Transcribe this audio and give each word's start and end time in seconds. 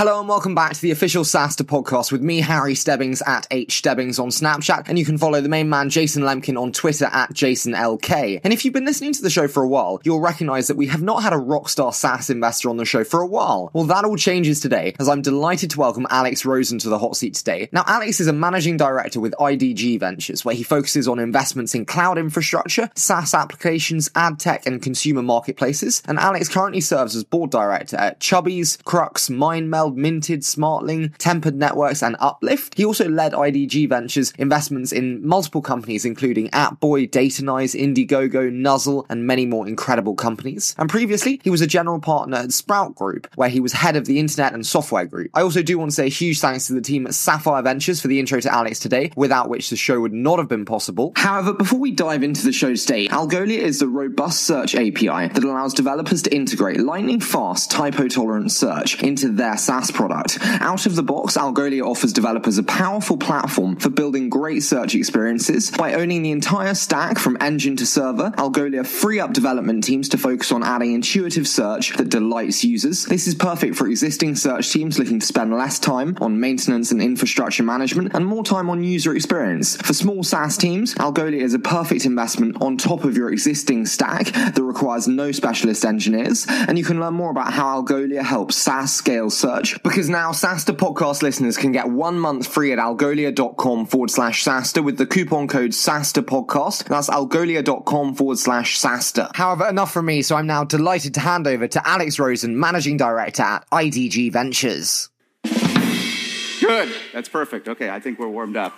Hello 0.00 0.18
and 0.18 0.30
welcome 0.30 0.54
back 0.54 0.72
to 0.72 0.80
the 0.80 0.92
official 0.92 1.24
SaaStr 1.24 1.66
podcast 1.66 2.10
with 2.10 2.22
me, 2.22 2.40
Harry 2.40 2.74
Stebbings 2.74 3.20
at 3.26 3.46
H 3.50 3.82
Stebbings 3.82 4.18
on 4.18 4.30
Snapchat, 4.30 4.88
and 4.88 4.98
you 4.98 5.04
can 5.04 5.18
follow 5.18 5.42
the 5.42 5.48
main 5.50 5.68
man, 5.68 5.90
Jason 5.90 6.22
Lemkin, 6.22 6.58
on 6.58 6.72
Twitter 6.72 7.04
at 7.04 7.34
JasonLK. 7.34 8.40
And 8.42 8.50
if 8.50 8.64
you've 8.64 8.72
been 8.72 8.86
listening 8.86 9.12
to 9.12 9.20
the 9.20 9.28
show 9.28 9.46
for 9.46 9.62
a 9.62 9.68
while, 9.68 10.00
you'll 10.02 10.22
recognize 10.22 10.68
that 10.68 10.78
we 10.78 10.86
have 10.86 11.02
not 11.02 11.22
had 11.22 11.34
a 11.34 11.36
rockstar 11.36 11.92
SaaS 11.92 12.30
investor 12.30 12.70
on 12.70 12.78
the 12.78 12.86
show 12.86 13.04
for 13.04 13.20
a 13.20 13.26
while. 13.26 13.70
Well, 13.74 13.84
that 13.84 14.06
all 14.06 14.16
changes 14.16 14.58
today, 14.58 14.94
as 14.98 15.06
I'm 15.06 15.20
delighted 15.20 15.68
to 15.72 15.78
welcome 15.78 16.06
Alex 16.08 16.46
Rosen 16.46 16.78
to 16.78 16.88
the 16.88 16.98
hot 16.98 17.14
seat 17.14 17.34
today. 17.34 17.68
Now, 17.70 17.84
Alex 17.86 18.20
is 18.20 18.26
a 18.26 18.32
managing 18.32 18.78
director 18.78 19.20
with 19.20 19.34
IDG 19.34 20.00
Ventures, 20.00 20.46
where 20.46 20.54
he 20.54 20.62
focuses 20.62 21.08
on 21.08 21.18
investments 21.18 21.74
in 21.74 21.84
cloud 21.84 22.16
infrastructure, 22.16 22.88
SaaS 22.94 23.34
applications, 23.34 24.10
ad 24.14 24.38
tech, 24.38 24.64
and 24.64 24.80
consumer 24.80 25.22
marketplaces. 25.22 26.02
And 26.08 26.18
Alex 26.18 26.48
currently 26.48 26.80
serves 26.80 27.14
as 27.14 27.22
board 27.22 27.50
director 27.50 27.98
at 27.98 28.18
Chubbies, 28.18 28.78
Krux, 28.84 29.28
MindMeld, 29.28 29.89
Minted, 29.96 30.40
Smartling, 30.40 31.16
Tempered 31.18 31.56
Networks, 31.56 32.02
and 32.02 32.16
Uplift. 32.20 32.76
He 32.76 32.84
also 32.84 33.08
led 33.08 33.32
IDG 33.32 33.88
Ventures 33.88 34.32
investments 34.38 34.92
in 34.92 35.26
multiple 35.26 35.62
companies, 35.62 36.04
including 36.04 36.48
AppBoy, 36.50 37.08
Datanyze, 37.10 37.78
Indiegogo, 37.78 38.52
Nuzzel, 38.52 39.06
and 39.08 39.26
many 39.26 39.46
more 39.46 39.66
incredible 39.66 40.14
companies. 40.14 40.74
And 40.78 40.88
previously, 40.88 41.40
he 41.42 41.50
was 41.50 41.60
a 41.60 41.66
general 41.66 42.00
partner 42.00 42.38
at 42.38 42.52
Sprout 42.52 42.94
Group, 42.94 43.28
where 43.36 43.48
he 43.48 43.60
was 43.60 43.72
head 43.72 43.96
of 43.96 44.06
the 44.06 44.18
Internet 44.18 44.54
and 44.54 44.66
Software 44.66 45.06
Group. 45.06 45.30
I 45.34 45.42
also 45.42 45.62
do 45.62 45.78
want 45.78 45.90
to 45.90 45.94
say 45.94 46.06
a 46.06 46.10
huge 46.10 46.40
thanks 46.40 46.66
to 46.66 46.74
the 46.74 46.80
team 46.80 47.06
at 47.06 47.14
Sapphire 47.14 47.62
Ventures 47.62 48.00
for 48.00 48.08
the 48.08 48.20
intro 48.20 48.40
to 48.40 48.52
Alex 48.52 48.78
today, 48.78 49.10
without 49.16 49.48
which 49.48 49.70
the 49.70 49.76
show 49.76 50.00
would 50.00 50.12
not 50.12 50.38
have 50.38 50.48
been 50.48 50.64
possible. 50.64 51.12
However, 51.16 51.52
before 51.52 51.78
we 51.78 51.90
dive 51.90 52.22
into 52.22 52.44
the 52.44 52.52
show 52.52 52.74
today, 52.74 53.08
Algolia 53.08 53.58
is 53.58 53.80
the 53.80 53.88
robust 53.88 54.42
search 54.42 54.74
API 54.74 55.28
that 55.28 55.44
allows 55.44 55.74
developers 55.74 56.22
to 56.22 56.34
integrate 56.34 56.80
lightning 56.80 57.20
fast, 57.20 57.70
typo 57.70 58.08
tolerant 58.08 58.52
search 58.52 59.02
into 59.02 59.28
their 59.30 59.56
SaaS 59.56 59.79
product. 59.88 60.38
Out 60.42 60.84
of 60.84 60.96
the 60.96 61.04
box, 61.04 61.36
Algolia 61.36 61.82
offers 61.86 62.12
developers 62.12 62.58
a 62.58 62.64
powerful 62.64 63.16
platform 63.16 63.76
for 63.76 63.88
building 63.88 64.28
great 64.28 64.64
search 64.64 64.96
experiences. 64.96 65.70
By 65.70 65.94
owning 65.94 66.22
the 66.22 66.32
entire 66.32 66.74
stack 66.74 67.20
from 67.20 67.36
engine 67.40 67.76
to 67.76 67.86
server, 67.86 68.32
Algolia 68.32 68.84
free 68.84 69.20
up 69.20 69.32
development 69.32 69.84
teams 69.84 70.08
to 70.08 70.18
focus 70.18 70.50
on 70.50 70.64
adding 70.64 70.92
intuitive 70.92 71.46
search 71.46 71.96
that 71.98 72.08
delights 72.08 72.64
users. 72.64 73.04
This 73.04 73.28
is 73.28 73.36
perfect 73.36 73.76
for 73.76 73.86
existing 73.86 74.34
search 74.34 74.72
teams 74.72 74.98
looking 74.98 75.20
to 75.20 75.26
spend 75.26 75.54
less 75.54 75.78
time 75.78 76.16
on 76.20 76.40
maintenance 76.40 76.90
and 76.90 77.00
infrastructure 77.00 77.62
management 77.62 78.14
and 78.14 78.26
more 78.26 78.42
time 78.42 78.70
on 78.70 78.82
user 78.82 79.14
experience. 79.14 79.76
For 79.76 79.92
small 79.92 80.24
SaaS 80.24 80.56
teams, 80.56 80.94
Algolia 80.94 81.40
is 81.40 81.54
a 81.54 81.58
perfect 81.58 82.06
investment 82.06 82.56
on 82.62 82.76
top 82.76 83.04
of 83.04 83.16
your 83.16 83.30
existing 83.30 83.86
stack 83.86 84.26
that 84.32 84.62
requires 84.62 85.06
no 85.06 85.30
specialist 85.30 85.84
engineers, 85.84 86.46
and 86.48 86.78
you 86.78 86.84
can 86.84 86.98
learn 86.98 87.14
more 87.14 87.30
about 87.30 87.52
how 87.52 87.82
Algolia 87.82 88.22
helps 88.22 88.56
SaaS 88.56 88.92
scale 88.92 89.28
search 89.30 89.59
because 89.82 90.08
now 90.08 90.32
SaaStr 90.32 90.76
podcast 90.76 91.22
listeners 91.22 91.56
can 91.56 91.72
get 91.72 91.88
one 91.88 92.18
month 92.18 92.46
free 92.46 92.72
at 92.72 92.78
algolia.com 92.78 93.86
forward 93.86 94.10
slash 94.10 94.44
SaaStr 94.44 94.84
with 94.84 94.98
the 94.98 95.06
coupon 95.06 95.48
code 95.48 95.70
SaaStr 95.70 96.22
podcast. 96.22 96.84
That's 96.84 97.08
algolia.com 97.08 98.14
forward 98.14 98.38
slash 98.38 98.78
SaaStr. 98.78 99.34
However, 99.34 99.68
enough 99.68 99.92
from 99.92 100.06
me, 100.06 100.22
so 100.22 100.36
I'm 100.36 100.46
now 100.46 100.64
delighted 100.64 101.14
to 101.14 101.20
hand 101.20 101.46
over 101.46 101.68
to 101.68 101.88
Alex 101.88 102.18
Rosen, 102.18 102.58
Managing 102.58 102.96
Director 102.96 103.42
at 103.42 103.70
IDG 103.70 104.32
Ventures. 104.32 105.08
Good. 105.42 106.94
That's 107.12 107.28
perfect. 107.28 107.68
Okay, 107.68 107.90
I 107.90 108.00
think 108.00 108.18
we're 108.18 108.28
warmed 108.28 108.56
up. 108.56 108.74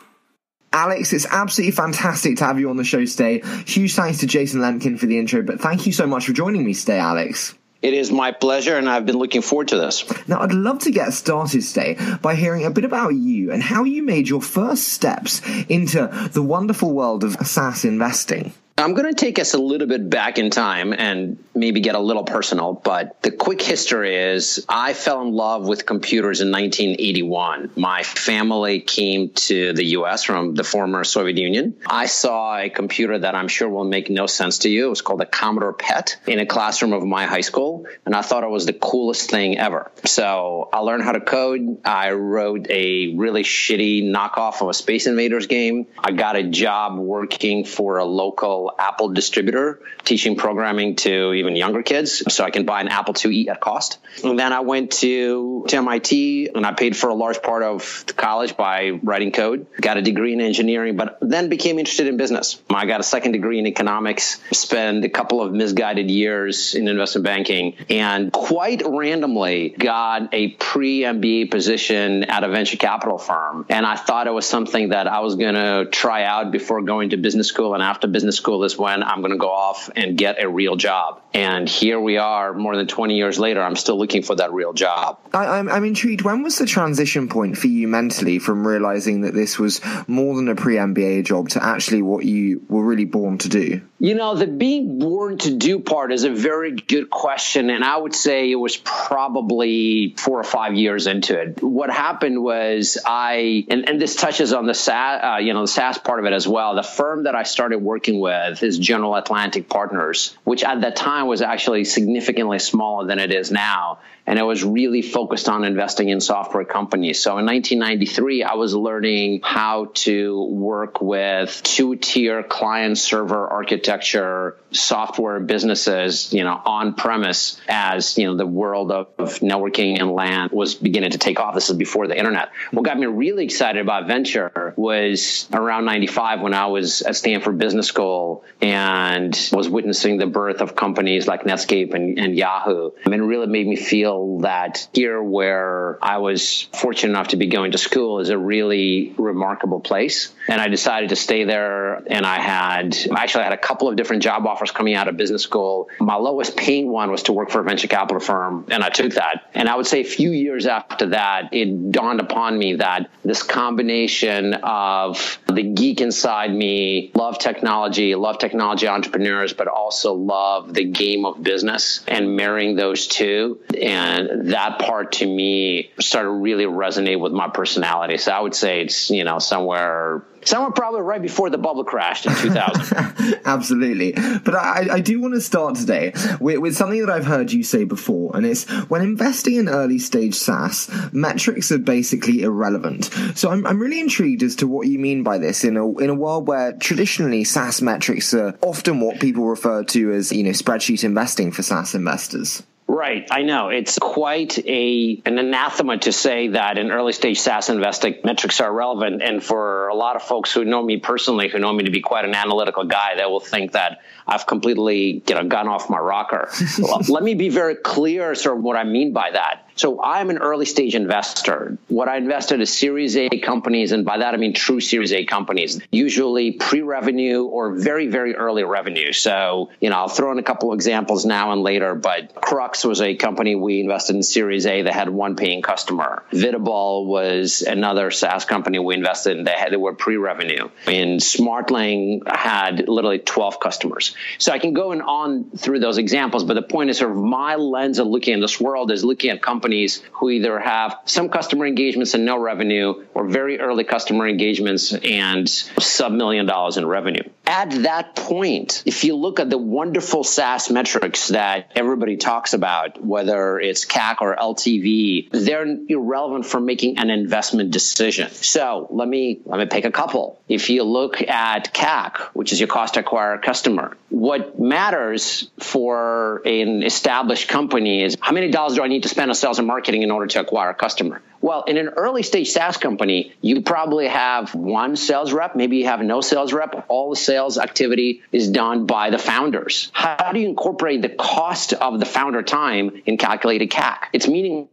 Alex, 0.72 1.12
it's 1.12 1.26
absolutely 1.26 1.72
fantastic 1.72 2.38
to 2.38 2.44
have 2.44 2.58
you 2.58 2.70
on 2.70 2.76
the 2.76 2.84
show 2.84 3.04
today. 3.04 3.42
Huge 3.66 3.94
thanks 3.94 4.18
to 4.18 4.26
Jason 4.26 4.60
Lemkin 4.60 4.98
for 4.98 5.06
the 5.06 5.18
intro, 5.18 5.42
but 5.42 5.60
thank 5.60 5.86
you 5.86 5.92
so 5.92 6.06
much 6.06 6.26
for 6.26 6.32
joining 6.32 6.64
me 6.64 6.72
today, 6.72 6.98
Alex. 6.98 7.54
It 7.82 7.94
is 7.94 8.12
my 8.12 8.30
pleasure, 8.30 8.76
and 8.76 8.88
I've 8.88 9.06
been 9.06 9.18
looking 9.18 9.42
forward 9.42 9.68
to 9.68 9.76
this. 9.76 10.04
Now, 10.28 10.40
I'd 10.40 10.52
love 10.52 10.78
to 10.80 10.92
get 10.92 11.12
started 11.12 11.62
today 11.62 11.98
by 12.22 12.36
hearing 12.36 12.64
a 12.64 12.70
bit 12.70 12.84
about 12.84 13.10
you 13.10 13.50
and 13.50 13.60
how 13.60 13.82
you 13.82 14.04
made 14.04 14.28
your 14.28 14.40
first 14.40 14.88
steps 14.88 15.42
into 15.68 16.08
the 16.32 16.42
wonderful 16.42 16.92
world 16.92 17.24
of 17.24 17.34
SaaS 17.44 17.84
investing. 17.84 18.52
I'm 18.82 18.94
going 18.94 19.08
to 19.08 19.14
take 19.14 19.38
us 19.38 19.54
a 19.54 19.58
little 19.58 19.86
bit 19.86 20.10
back 20.10 20.38
in 20.38 20.50
time 20.50 20.92
and 20.92 21.42
maybe 21.54 21.78
get 21.78 21.94
a 21.94 22.00
little 22.00 22.24
personal, 22.24 22.72
but 22.72 23.22
the 23.22 23.30
quick 23.30 23.62
history 23.62 24.16
is 24.16 24.64
I 24.68 24.92
fell 24.92 25.22
in 25.22 25.32
love 25.32 25.68
with 25.68 25.86
computers 25.86 26.40
in 26.40 26.50
1981. 26.50 27.70
My 27.76 28.02
family 28.02 28.80
came 28.80 29.28
to 29.30 29.72
the 29.72 29.84
US 29.98 30.24
from 30.24 30.54
the 30.56 30.64
former 30.64 31.04
Soviet 31.04 31.38
Union. 31.38 31.76
I 31.86 32.06
saw 32.06 32.58
a 32.58 32.70
computer 32.70 33.20
that 33.20 33.36
I'm 33.36 33.46
sure 33.46 33.68
will 33.68 33.84
make 33.84 34.10
no 34.10 34.26
sense 34.26 34.58
to 34.60 34.68
you. 34.68 34.86
It 34.86 34.90
was 34.90 35.02
called 35.02 35.20
a 35.20 35.26
Commodore 35.26 35.74
PET 35.74 36.16
in 36.26 36.40
a 36.40 36.46
classroom 36.46 36.92
of 36.92 37.04
my 37.04 37.26
high 37.26 37.42
school, 37.42 37.86
and 38.04 38.16
I 38.16 38.22
thought 38.22 38.42
it 38.42 38.50
was 38.50 38.66
the 38.66 38.72
coolest 38.72 39.30
thing 39.30 39.58
ever. 39.58 39.92
So 40.06 40.68
I 40.72 40.78
learned 40.78 41.04
how 41.04 41.12
to 41.12 41.20
code. 41.20 41.78
I 41.84 42.12
wrote 42.12 42.68
a 42.68 43.14
really 43.14 43.44
shitty 43.44 44.10
knockoff 44.10 44.60
of 44.60 44.68
a 44.68 44.74
Space 44.74 45.06
Invaders 45.06 45.46
game. 45.46 45.86
I 45.98 46.10
got 46.10 46.34
a 46.34 46.42
job 46.42 46.98
working 46.98 47.64
for 47.64 47.98
a 47.98 48.04
local 48.04 48.71
Apple 48.78 49.10
distributor 49.10 49.80
teaching 50.04 50.36
programming 50.36 50.96
to 50.96 51.32
even 51.32 51.56
younger 51.56 51.82
kids 51.82 52.22
so 52.32 52.44
I 52.44 52.50
can 52.50 52.64
buy 52.64 52.80
an 52.80 52.88
Apple 52.88 53.14
IIe 53.14 53.48
at 53.48 53.60
cost. 53.60 53.98
And 54.24 54.38
then 54.38 54.52
I 54.52 54.60
went 54.60 54.92
to, 54.92 55.64
to 55.68 55.76
MIT 55.76 56.50
and 56.54 56.66
I 56.66 56.72
paid 56.72 56.96
for 56.96 57.08
a 57.10 57.14
large 57.14 57.42
part 57.42 57.62
of 57.62 58.04
college 58.16 58.56
by 58.56 58.90
writing 59.02 59.32
code, 59.32 59.66
got 59.80 59.96
a 59.96 60.02
degree 60.02 60.32
in 60.32 60.40
engineering, 60.40 60.96
but 60.96 61.18
then 61.20 61.48
became 61.48 61.78
interested 61.78 62.06
in 62.06 62.16
business. 62.16 62.60
I 62.70 62.86
got 62.86 63.00
a 63.00 63.04
second 63.04 63.32
degree 63.32 63.58
in 63.58 63.66
economics, 63.66 64.40
spent 64.52 65.04
a 65.04 65.08
couple 65.08 65.42
of 65.42 65.52
misguided 65.52 66.10
years 66.10 66.74
in 66.74 66.88
investment 66.88 67.24
banking, 67.24 67.76
and 67.88 68.32
quite 68.32 68.82
randomly 68.84 69.70
got 69.70 70.32
a 70.32 70.48
pre 70.48 71.00
MBA 71.00 71.50
position 71.50 72.24
at 72.24 72.44
a 72.44 72.48
venture 72.48 72.76
capital 72.76 73.18
firm. 73.18 73.66
And 73.68 73.86
I 73.86 73.96
thought 73.96 74.26
it 74.26 74.32
was 74.32 74.46
something 74.46 74.90
that 74.90 75.06
I 75.06 75.20
was 75.20 75.36
going 75.36 75.54
to 75.54 75.88
try 75.90 76.24
out 76.24 76.50
before 76.50 76.82
going 76.82 77.10
to 77.10 77.16
business 77.16 77.48
school. 77.48 77.74
And 77.74 77.82
after 77.82 78.06
business 78.06 78.36
school 78.36 78.61
is 78.64 78.76
when 78.76 79.02
I'm 79.02 79.20
going 79.20 79.32
to 79.32 79.38
go 79.38 79.50
off 79.50 79.90
and 79.94 80.16
get 80.16 80.42
a 80.42 80.48
real 80.48 80.76
job. 80.76 81.21
And 81.34 81.68
here 81.68 81.98
we 81.98 82.18
are, 82.18 82.52
more 82.52 82.76
than 82.76 82.86
20 82.86 83.16
years 83.16 83.38
later, 83.38 83.62
I'm 83.62 83.76
still 83.76 83.98
looking 83.98 84.22
for 84.22 84.36
that 84.36 84.52
real 84.52 84.72
job. 84.72 85.18
I, 85.32 85.44
am 85.44 85.68
I'm, 85.68 85.76
I'm 85.76 85.84
intrigued. 85.84 86.22
When 86.22 86.42
was 86.42 86.58
the 86.58 86.66
transition 86.66 87.28
point 87.28 87.56
for 87.56 87.68
you 87.68 87.88
mentally 87.88 88.38
from 88.38 88.66
realizing 88.66 89.22
that 89.22 89.34
this 89.34 89.58
was 89.58 89.80
more 90.06 90.36
than 90.36 90.48
a 90.48 90.54
pre 90.54 90.76
MBA 90.76 91.24
job 91.24 91.48
to 91.50 91.64
actually 91.64 92.02
what 92.02 92.24
you 92.24 92.64
were 92.68 92.84
really 92.84 93.06
born 93.06 93.38
to 93.38 93.48
do? 93.48 93.80
You 93.98 94.14
know, 94.14 94.34
the 94.34 94.48
being 94.48 94.98
born 94.98 95.38
to 95.38 95.54
do 95.54 95.78
part 95.78 96.12
is 96.12 96.24
a 96.24 96.30
very 96.30 96.72
good 96.72 97.08
question. 97.08 97.70
And 97.70 97.84
I 97.84 97.96
would 97.96 98.16
say 98.16 98.50
it 98.50 98.56
was 98.56 98.76
probably 98.76 100.16
four 100.18 100.40
or 100.40 100.44
five 100.44 100.74
years 100.74 101.06
into 101.06 101.40
it. 101.40 101.62
What 101.62 101.88
happened 101.88 102.42
was 102.42 102.98
I, 103.06 103.64
and, 103.70 103.88
and 103.88 104.02
this 104.02 104.16
touches 104.16 104.52
on 104.52 104.66
the 104.66 104.74
SaaS, 104.74 105.20
uh, 105.22 105.36
you 105.36 105.54
know, 105.54 105.62
the 105.62 105.68
SaaS 105.68 105.98
part 105.98 106.18
of 106.18 106.26
it 106.26 106.32
as 106.32 106.48
well. 106.48 106.74
The 106.74 106.82
firm 106.82 107.24
that 107.24 107.36
I 107.36 107.44
started 107.44 107.78
working 107.78 108.18
with 108.18 108.62
is 108.64 108.76
General 108.76 109.14
Atlantic 109.14 109.68
Partners, 109.68 110.36
which 110.42 110.64
at 110.64 110.80
that 110.80 110.96
time 110.96 111.21
was 111.26 111.42
actually 111.42 111.84
significantly 111.84 112.58
smaller 112.58 113.06
than 113.06 113.18
it 113.18 113.32
is 113.32 113.50
now 113.50 113.98
and 114.26 114.38
I 114.38 114.44
was 114.44 114.64
really 114.64 115.02
focused 115.02 115.48
on 115.48 115.64
investing 115.64 116.08
in 116.08 116.20
software 116.20 116.64
companies. 116.64 117.20
So 117.20 117.38
in 117.38 117.46
1993, 117.46 118.44
I 118.44 118.54
was 118.54 118.74
learning 118.74 119.40
how 119.42 119.90
to 119.94 120.44
work 120.44 121.00
with 121.00 121.60
two-tier 121.62 122.42
client 122.42 122.98
server 122.98 123.48
architecture 123.48 124.56
software 124.70 125.40
businesses, 125.40 126.32
you 126.32 126.44
know, 126.44 126.60
on 126.64 126.94
premise 126.94 127.60
as, 127.68 128.16
you 128.16 128.26
know, 128.26 128.36
the 128.36 128.46
world 128.46 128.92
of, 128.92 129.08
of 129.18 129.40
networking 129.40 130.00
and 130.00 130.12
LAN 130.12 130.50
was 130.52 130.74
beginning 130.74 131.10
to 131.10 131.18
take 131.18 131.40
off. 131.40 131.54
This 131.54 131.68
is 131.68 131.76
before 131.76 132.06
the 132.06 132.16
internet. 132.16 132.50
What 132.70 132.84
got 132.84 132.98
me 132.98 133.06
really 133.06 133.44
excited 133.44 133.82
about 133.82 134.06
venture 134.06 134.72
was 134.76 135.48
around 135.52 135.84
95 135.84 136.40
when 136.40 136.54
I 136.54 136.66
was 136.66 137.02
at 137.02 137.16
Stanford 137.16 137.58
Business 137.58 137.88
School 137.88 138.44
and 138.60 139.36
was 139.52 139.68
witnessing 139.68 140.18
the 140.18 140.26
birth 140.26 140.60
of 140.60 140.76
companies 140.76 141.26
like 141.26 141.42
Netscape 141.42 141.94
and, 141.94 142.18
and 142.18 142.36
Yahoo. 142.36 142.92
I 143.04 143.08
mean, 143.08 143.20
it 143.20 143.26
really 143.26 143.46
made 143.46 143.66
me 143.66 143.76
feel 143.76 144.11
that 144.42 144.88
here 144.92 145.22
where 145.22 145.98
I 146.02 146.18
was 146.18 146.68
fortunate 146.74 147.10
enough 147.10 147.28
to 147.28 147.36
be 147.36 147.46
going 147.46 147.72
to 147.72 147.78
school 147.78 148.20
is 148.20 148.28
a 148.28 148.38
really 148.38 149.14
remarkable 149.18 149.80
place. 149.80 150.32
And 150.48 150.60
I 150.60 150.68
decided 150.68 151.10
to 151.10 151.16
stay 151.16 151.44
there. 151.44 151.94
And 151.94 152.26
I 152.26 152.40
had 152.40 152.96
actually 153.14 153.42
I 153.42 153.44
had 153.44 153.52
a 153.52 153.58
couple 153.58 153.88
of 153.88 153.96
different 153.96 154.22
job 154.22 154.46
offers 154.46 154.70
coming 154.70 154.94
out 154.94 155.08
of 155.08 155.16
business 155.16 155.42
school. 155.42 155.88
My 156.00 156.16
lowest 156.16 156.56
paying 156.56 156.88
one 156.88 157.10
was 157.10 157.24
to 157.24 157.32
work 157.32 157.50
for 157.50 157.60
a 157.60 157.64
venture 157.64 157.88
capital 157.88 158.20
firm. 158.20 158.66
And 158.70 158.82
I 158.82 158.88
took 158.88 159.14
that. 159.14 159.50
And 159.54 159.68
I 159.68 159.76
would 159.76 159.86
say 159.86 160.00
a 160.00 160.04
few 160.04 160.30
years 160.30 160.66
after 160.66 161.06
that, 161.10 161.50
it 161.52 161.92
dawned 161.92 162.20
upon 162.20 162.58
me 162.58 162.76
that 162.76 163.10
this 163.24 163.42
combination 163.42 164.54
of 164.54 165.38
the 165.46 165.62
geek 165.62 166.00
inside 166.00 166.52
me, 166.54 167.10
love 167.14 167.38
technology, 167.38 168.14
love 168.14 168.38
technology 168.38 168.88
entrepreneurs, 168.88 169.52
but 169.52 169.68
also 169.68 170.14
love 170.14 170.74
the 170.74 170.84
game 170.84 171.24
of 171.24 171.42
business 171.42 172.04
and 172.08 172.36
marrying 172.36 172.76
those 172.76 173.06
two. 173.06 173.60
And 173.80 174.01
And 174.02 174.48
that 174.52 174.80
part 174.80 175.12
to 175.12 175.26
me 175.26 175.92
started 176.00 176.30
really 176.30 176.64
resonate 176.64 177.20
with 177.20 177.32
my 177.32 177.48
personality. 177.48 178.16
So 178.18 178.32
I 178.32 178.40
would 178.40 178.54
say 178.54 178.82
it's, 178.82 179.10
you 179.10 179.22
know, 179.24 179.38
somewhere 179.38 180.24
Somewhere 180.44 180.72
probably 180.72 181.02
right 181.02 181.22
before 181.22 181.50
the 181.50 181.58
bubble 181.58 181.84
crashed 181.84 182.26
in 182.26 182.34
2000. 182.34 183.42
Absolutely. 183.44 184.12
But 184.12 184.54
I, 184.56 184.88
I 184.94 185.00
do 185.00 185.20
want 185.20 185.34
to 185.34 185.40
start 185.40 185.76
today 185.76 186.12
with, 186.40 186.58
with, 186.58 186.74
something 186.74 186.98
that 187.00 187.10
I've 187.10 187.26
heard 187.26 187.52
you 187.52 187.62
say 187.62 187.84
before, 187.84 188.36
and 188.36 188.44
it's 188.44 188.68
when 188.88 189.02
investing 189.02 189.54
in 189.54 189.68
early 189.68 190.00
stage 190.00 190.34
SaaS, 190.34 190.90
metrics 191.12 191.70
are 191.70 191.78
basically 191.78 192.42
irrelevant. 192.42 193.04
So 193.36 193.50
I'm, 193.50 193.64
I'm 193.66 193.80
really 193.80 194.00
intrigued 194.00 194.42
as 194.42 194.56
to 194.56 194.66
what 194.66 194.88
you 194.88 194.98
mean 194.98 195.22
by 195.22 195.38
this 195.38 195.62
in 195.62 195.76
a, 195.76 195.98
in 195.98 196.10
a 196.10 196.14
world 196.14 196.48
where 196.48 196.72
traditionally 196.72 197.44
SaaS 197.44 197.80
metrics 197.80 198.34
are 198.34 198.56
often 198.62 198.98
what 198.98 199.20
people 199.20 199.46
refer 199.46 199.84
to 199.84 200.12
as, 200.12 200.32
you 200.32 200.42
know, 200.42 200.50
spreadsheet 200.50 201.04
investing 201.04 201.52
for 201.52 201.62
SaaS 201.62 201.94
investors. 201.94 202.64
Right, 202.88 203.26
I 203.30 203.42
know. 203.42 203.68
It's 203.68 203.98
quite 203.98 204.58
a 204.58 205.22
an 205.24 205.38
anathema 205.38 205.98
to 205.98 206.12
say 206.12 206.48
that 206.48 206.78
in 206.78 206.90
early 206.90 207.12
stage 207.12 207.40
SaaS 207.40 207.70
investing 207.70 208.16
metrics 208.24 208.60
are 208.60 208.72
relevant. 208.72 209.22
And 209.22 209.42
for 209.42 209.88
a 209.88 209.94
lot 209.94 210.16
of 210.16 210.22
folks 210.22 210.52
who 210.52 210.64
know 210.64 210.82
me 210.82 210.98
personally, 210.98 211.48
who 211.48 211.58
know 211.58 211.72
me 211.72 211.84
to 211.84 211.90
be 211.90 212.00
quite 212.00 212.24
an 212.24 212.34
analytical 212.34 212.84
guy, 212.84 213.14
they 213.16 213.24
will 213.24 213.40
think 213.40 213.72
that 213.72 214.02
I've 214.26 214.46
completely 214.46 215.22
you 215.26 215.34
know 215.34 215.44
gone 215.44 215.68
off 215.68 215.88
my 215.88 215.98
rocker. 215.98 216.50
let 217.08 217.22
me 217.22 217.34
be 217.34 217.48
very 217.48 217.76
clear, 217.76 218.34
sort 218.34 218.58
of 218.58 218.62
what 218.62 218.76
I 218.76 218.84
mean 218.84 219.12
by 219.12 219.30
that. 219.30 219.61
So 219.74 220.02
I'm 220.02 220.30
an 220.30 220.38
early 220.38 220.66
stage 220.66 220.94
investor. 220.94 221.78
What 221.88 222.08
I 222.08 222.16
invested 222.16 222.60
is 222.60 222.72
Series 222.72 223.16
A 223.16 223.28
companies, 223.28 223.92
and 223.92 224.04
by 224.04 224.18
that 224.18 224.34
I 224.34 224.36
mean 224.36 224.54
true 224.54 224.80
Series 224.80 225.12
A 225.12 225.24
companies, 225.24 225.80
usually 225.90 226.52
pre-revenue 226.52 227.44
or 227.44 227.74
very, 227.74 228.08
very 228.08 228.34
early 228.34 228.64
revenue. 228.64 229.12
So, 229.12 229.70
you 229.80 229.90
know, 229.90 229.96
I'll 229.96 230.08
throw 230.08 230.32
in 230.32 230.38
a 230.38 230.42
couple 230.42 230.72
of 230.72 230.76
examples 230.76 231.24
now 231.24 231.52
and 231.52 231.62
later, 231.62 231.94
but 231.94 232.34
Krux 232.34 232.84
was 232.84 233.00
a 233.00 233.14
company 233.14 233.54
we 233.54 233.80
invested 233.80 234.16
in 234.16 234.22
Series 234.22 234.66
A 234.66 234.82
that 234.82 234.92
had 234.92 235.08
one 235.08 235.36
paying 235.36 235.62
customer. 235.62 236.22
Vitaball 236.32 237.06
was 237.06 237.62
another 237.62 238.10
SaaS 238.10 238.44
company 238.44 238.78
we 238.78 238.94
invested 238.94 239.38
in 239.38 239.44
that 239.44 239.58
had, 239.58 239.72
they 239.72 239.76
were 239.76 239.94
pre-revenue. 239.94 240.68
And 240.86 241.20
Smartling 241.20 242.22
had 242.26 242.88
literally 242.88 243.18
12 243.18 243.58
customers. 243.60 244.14
So 244.38 244.52
I 244.52 244.58
can 244.58 244.74
go 244.74 244.92
and 244.92 245.02
on 245.02 245.50
through 245.56 245.80
those 245.80 245.98
examples, 245.98 246.44
but 246.44 246.54
the 246.54 246.62
point 246.62 246.90
is 246.90 246.98
sort 246.98 247.12
of 247.12 247.16
my 247.16 247.56
lens 247.56 247.98
of 247.98 248.06
looking 248.06 248.34
at 248.34 248.40
this 248.40 248.60
world 248.60 248.90
is 248.90 249.04
looking 249.04 249.30
at 249.30 249.42
companies 249.42 249.61
companies 249.62 250.02
who 250.14 250.28
either 250.28 250.58
have 250.58 250.98
some 251.04 251.28
customer 251.28 251.66
engagements 251.66 252.14
and 252.14 252.24
no 252.24 252.36
revenue 252.36 253.04
or 253.14 253.28
very 253.28 253.60
early 253.60 253.84
customer 253.84 254.26
engagements 254.26 254.92
and 254.92 255.48
sub 255.48 256.10
million 256.10 256.46
dollars 256.46 256.76
in 256.76 256.84
revenue. 256.84 257.22
At 257.46 257.70
that 257.82 258.14
point, 258.14 258.84
if 258.86 259.04
you 259.04 259.16
look 259.16 259.40
at 259.40 259.50
the 259.50 259.58
wonderful 259.58 260.22
SaaS 260.22 260.70
metrics 260.70 261.28
that 261.28 261.72
everybody 261.74 262.16
talks 262.16 262.54
about, 262.54 263.04
whether 263.04 263.58
it's 263.58 263.84
CAC 263.84 264.16
or 264.20 264.36
LTV, 264.36 265.30
they're 265.30 265.66
irrelevant 265.88 266.46
for 266.46 266.60
making 266.60 266.98
an 266.98 267.10
investment 267.10 267.72
decision. 267.72 268.30
So 268.30 268.86
let 268.90 269.08
me 269.08 269.40
let 269.44 269.58
me 269.58 269.66
pick 269.66 269.84
a 269.84 269.90
couple. 269.90 270.40
If 270.48 270.70
you 270.70 270.84
look 270.84 271.20
at 271.20 271.74
CAC, 271.74 272.18
which 272.32 272.52
is 272.52 272.60
your 272.60 272.68
cost 272.68 272.94
to 272.94 273.00
acquire 273.00 273.34
a 273.34 273.38
customer, 273.40 273.96
what 274.08 274.60
matters 274.60 275.50
for 275.58 276.42
an 276.44 276.84
established 276.84 277.48
company 277.48 278.04
is 278.04 278.16
how 278.20 278.32
many 278.32 278.50
dollars 278.50 278.76
do 278.76 278.82
I 278.82 278.88
need 278.88 279.02
to 279.02 279.08
spend 279.08 279.30
on 279.30 279.34
sales 279.34 279.58
and 279.58 279.66
marketing 279.66 280.02
in 280.02 280.10
order 280.10 280.28
to 280.28 280.40
acquire 280.40 280.70
a 280.70 280.74
customer? 280.74 281.22
Well, 281.42 281.64
in 281.64 281.76
an 281.76 281.88
early 281.88 282.22
stage 282.22 282.50
SaaS 282.50 282.76
company, 282.76 283.34
you 283.40 283.62
probably 283.62 284.06
have 284.06 284.54
one 284.54 284.94
sales 284.96 285.32
rep, 285.32 285.56
maybe 285.56 285.78
you 285.78 285.86
have 285.86 286.00
no 286.00 286.20
sales 286.20 286.52
rep. 286.52 286.86
All 286.88 287.10
the 287.10 287.16
sales 287.16 287.58
activity 287.58 288.22
is 288.30 288.48
done 288.48 288.86
by 288.86 289.10
the 289.10 289.18
founders. 289.18 289.90
How 289.92 290.30
do 290.32 290.38
you 290.38 290.48
incorporate 290.48 291.02
the 291.02 291.08
cost 291.08 291.72
of 291.72 291.98
the 291.98 292.06
founder 292.06 292.42
time 292.42 293.02
in 293.06 293.18
calculated 293.18 293.70
CAC? 293.70 293.98
It's 294.12 294.28
meaningless. 294.28 294.68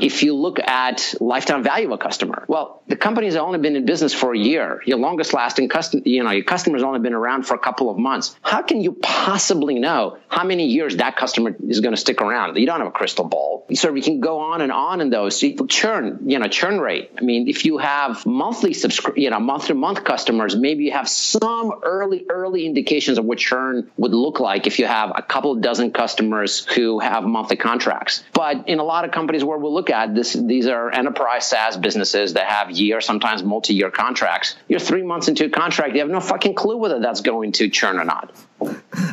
If 0.00 0.22
you 0.22 0.34
look 0.34 0.58
at 0.58 1.14
lifetime 1.20 1.62
value 1.62 1.86
of 1.86 1.92
a 1.92 1.98
customer, 1.98 2.44
well, 2.48 2.82
the 2.88 2.96
company's 2.96 3.36
only 3.36 3.58
been 3.58 3.76
in 3.76 3.84
business 3.84 4.12
for 4.12 4.34
a 4.34 4.38
year. 4.38 4.82
Your 4.86 4.98
longest 4.98 5.32
lasting 5.34 5.68
customer, 5.68 6.02
you 6.04 6.24
know, 6.24 6.30
your 6.30 6.44
customer's 6.44 6.82
only 6.82 7.00
been 7.00 7.14
around 7.14 7.46
for 7.46 7.54
a 7.54 7.58
couple 7.58 7.90
of 7.90 7.98
months. 7.98 8.34
How 8.42 8.62
can 8.62 8.80
you 8.80 8.92
possibly 8.92 9.78
know 9.78 10.18
how 10.28 10.44
many 10.44 10.66
years 10.66 10.96
that 10.96 11.16
customer 11.16 11.54
is 11.68 11.80
going 11.80 11.94
to 11.94 12.00
stick 12.00 12.20
around? 12.20 12.56
You 12.56 12.66
don't 12.66 12.78
have 12.78 12.88
a 12.88 12.92
crystal 12.92 13.24
ball. 13.24 13.66
So 13.74 13.92
we 13.92 14.02
can 14.02 14.20
go 14.20 14.38
on 14.40 14.60
and 14.60 14.72
on 14.72 15.00
in 15.00 15.10
those. 15.10 15.38
So 15.38 15.66
churn 15.66 16.20
you 16.26 16.38
know, 16.38 16.48
churn 16.48 16.80
rate. 16.80 17.10
I 17.18 17.22
mean, 17.22 17.48
if 17.48 17.64
you 17.64 17.78
have 17.78 18.24
monthly 18.26 18.70
subscri- 18.70 19.16
you 19.16 19.30
know, 19.30 19.40
month 19.40 19.66
to 19.66 19.74
month 19.74 20.04
customers, 20.04 20.56
maybe 20.56 20.84
you 20.84 20.92
have 20.92 21.08
some 21.08 21.80
early, 21.82 22.26
early 22.28 22.66
indications 22.66 23.18
of 23.18 23.24
what 23.24 23.38
churn 23.38 23.90
would 23.96 24.12
look 24.12 24.40
like 24.40 24.66
if 24.66 24.78
you 24.78 24.86
have 24.86 25.12
a 25.14 25.22
couple 25.22 25.54
dozen 25.56 25.92
customers 25.92 26.64
who 26.64 27.00
have 27.00 27.24
monthly 27.24 27.56
contracts. 27.56 28.22
But 28.32 28.68
in 28.68 28.78
a 28.78 28.84
lot 28.84 29.04
of 29.04 29.10
companies 29.10 29.44
where 29.50 29.58
we'll 29.58 29.74
look 29.74 29.90
at 29.90 30.14
this, 30.14 30.32
these 30.32 30.68
are 30.68 30.90
enterprise 30.90 31.44
SaaS 31.44 31.76
businesses 31.76 32.34
that 32.34 32.48
have 32.48 32.70
year, 32.70 33.00
sometimes 33.00 33.42
multi-year 33.42 33.90
contracts. 33.90 34.54
You're 34.68 34.78
three 34.78 35.02
months 35.02 35.26
into 35.26 35.44
a 35.46 35.50
contract, 35.50 35.94
you 35.94 36.00
have 36.00 36.08
no 36.08 36.20
fucking 36.20 36.54
clue 36.54 36.76
whether 36.76 37.00
that's 37.00 37.20
going 37.20 37.52
to 37.52 37.68
churn 37.68 37.98
or 37.98 38.04
not. 38.04 38.32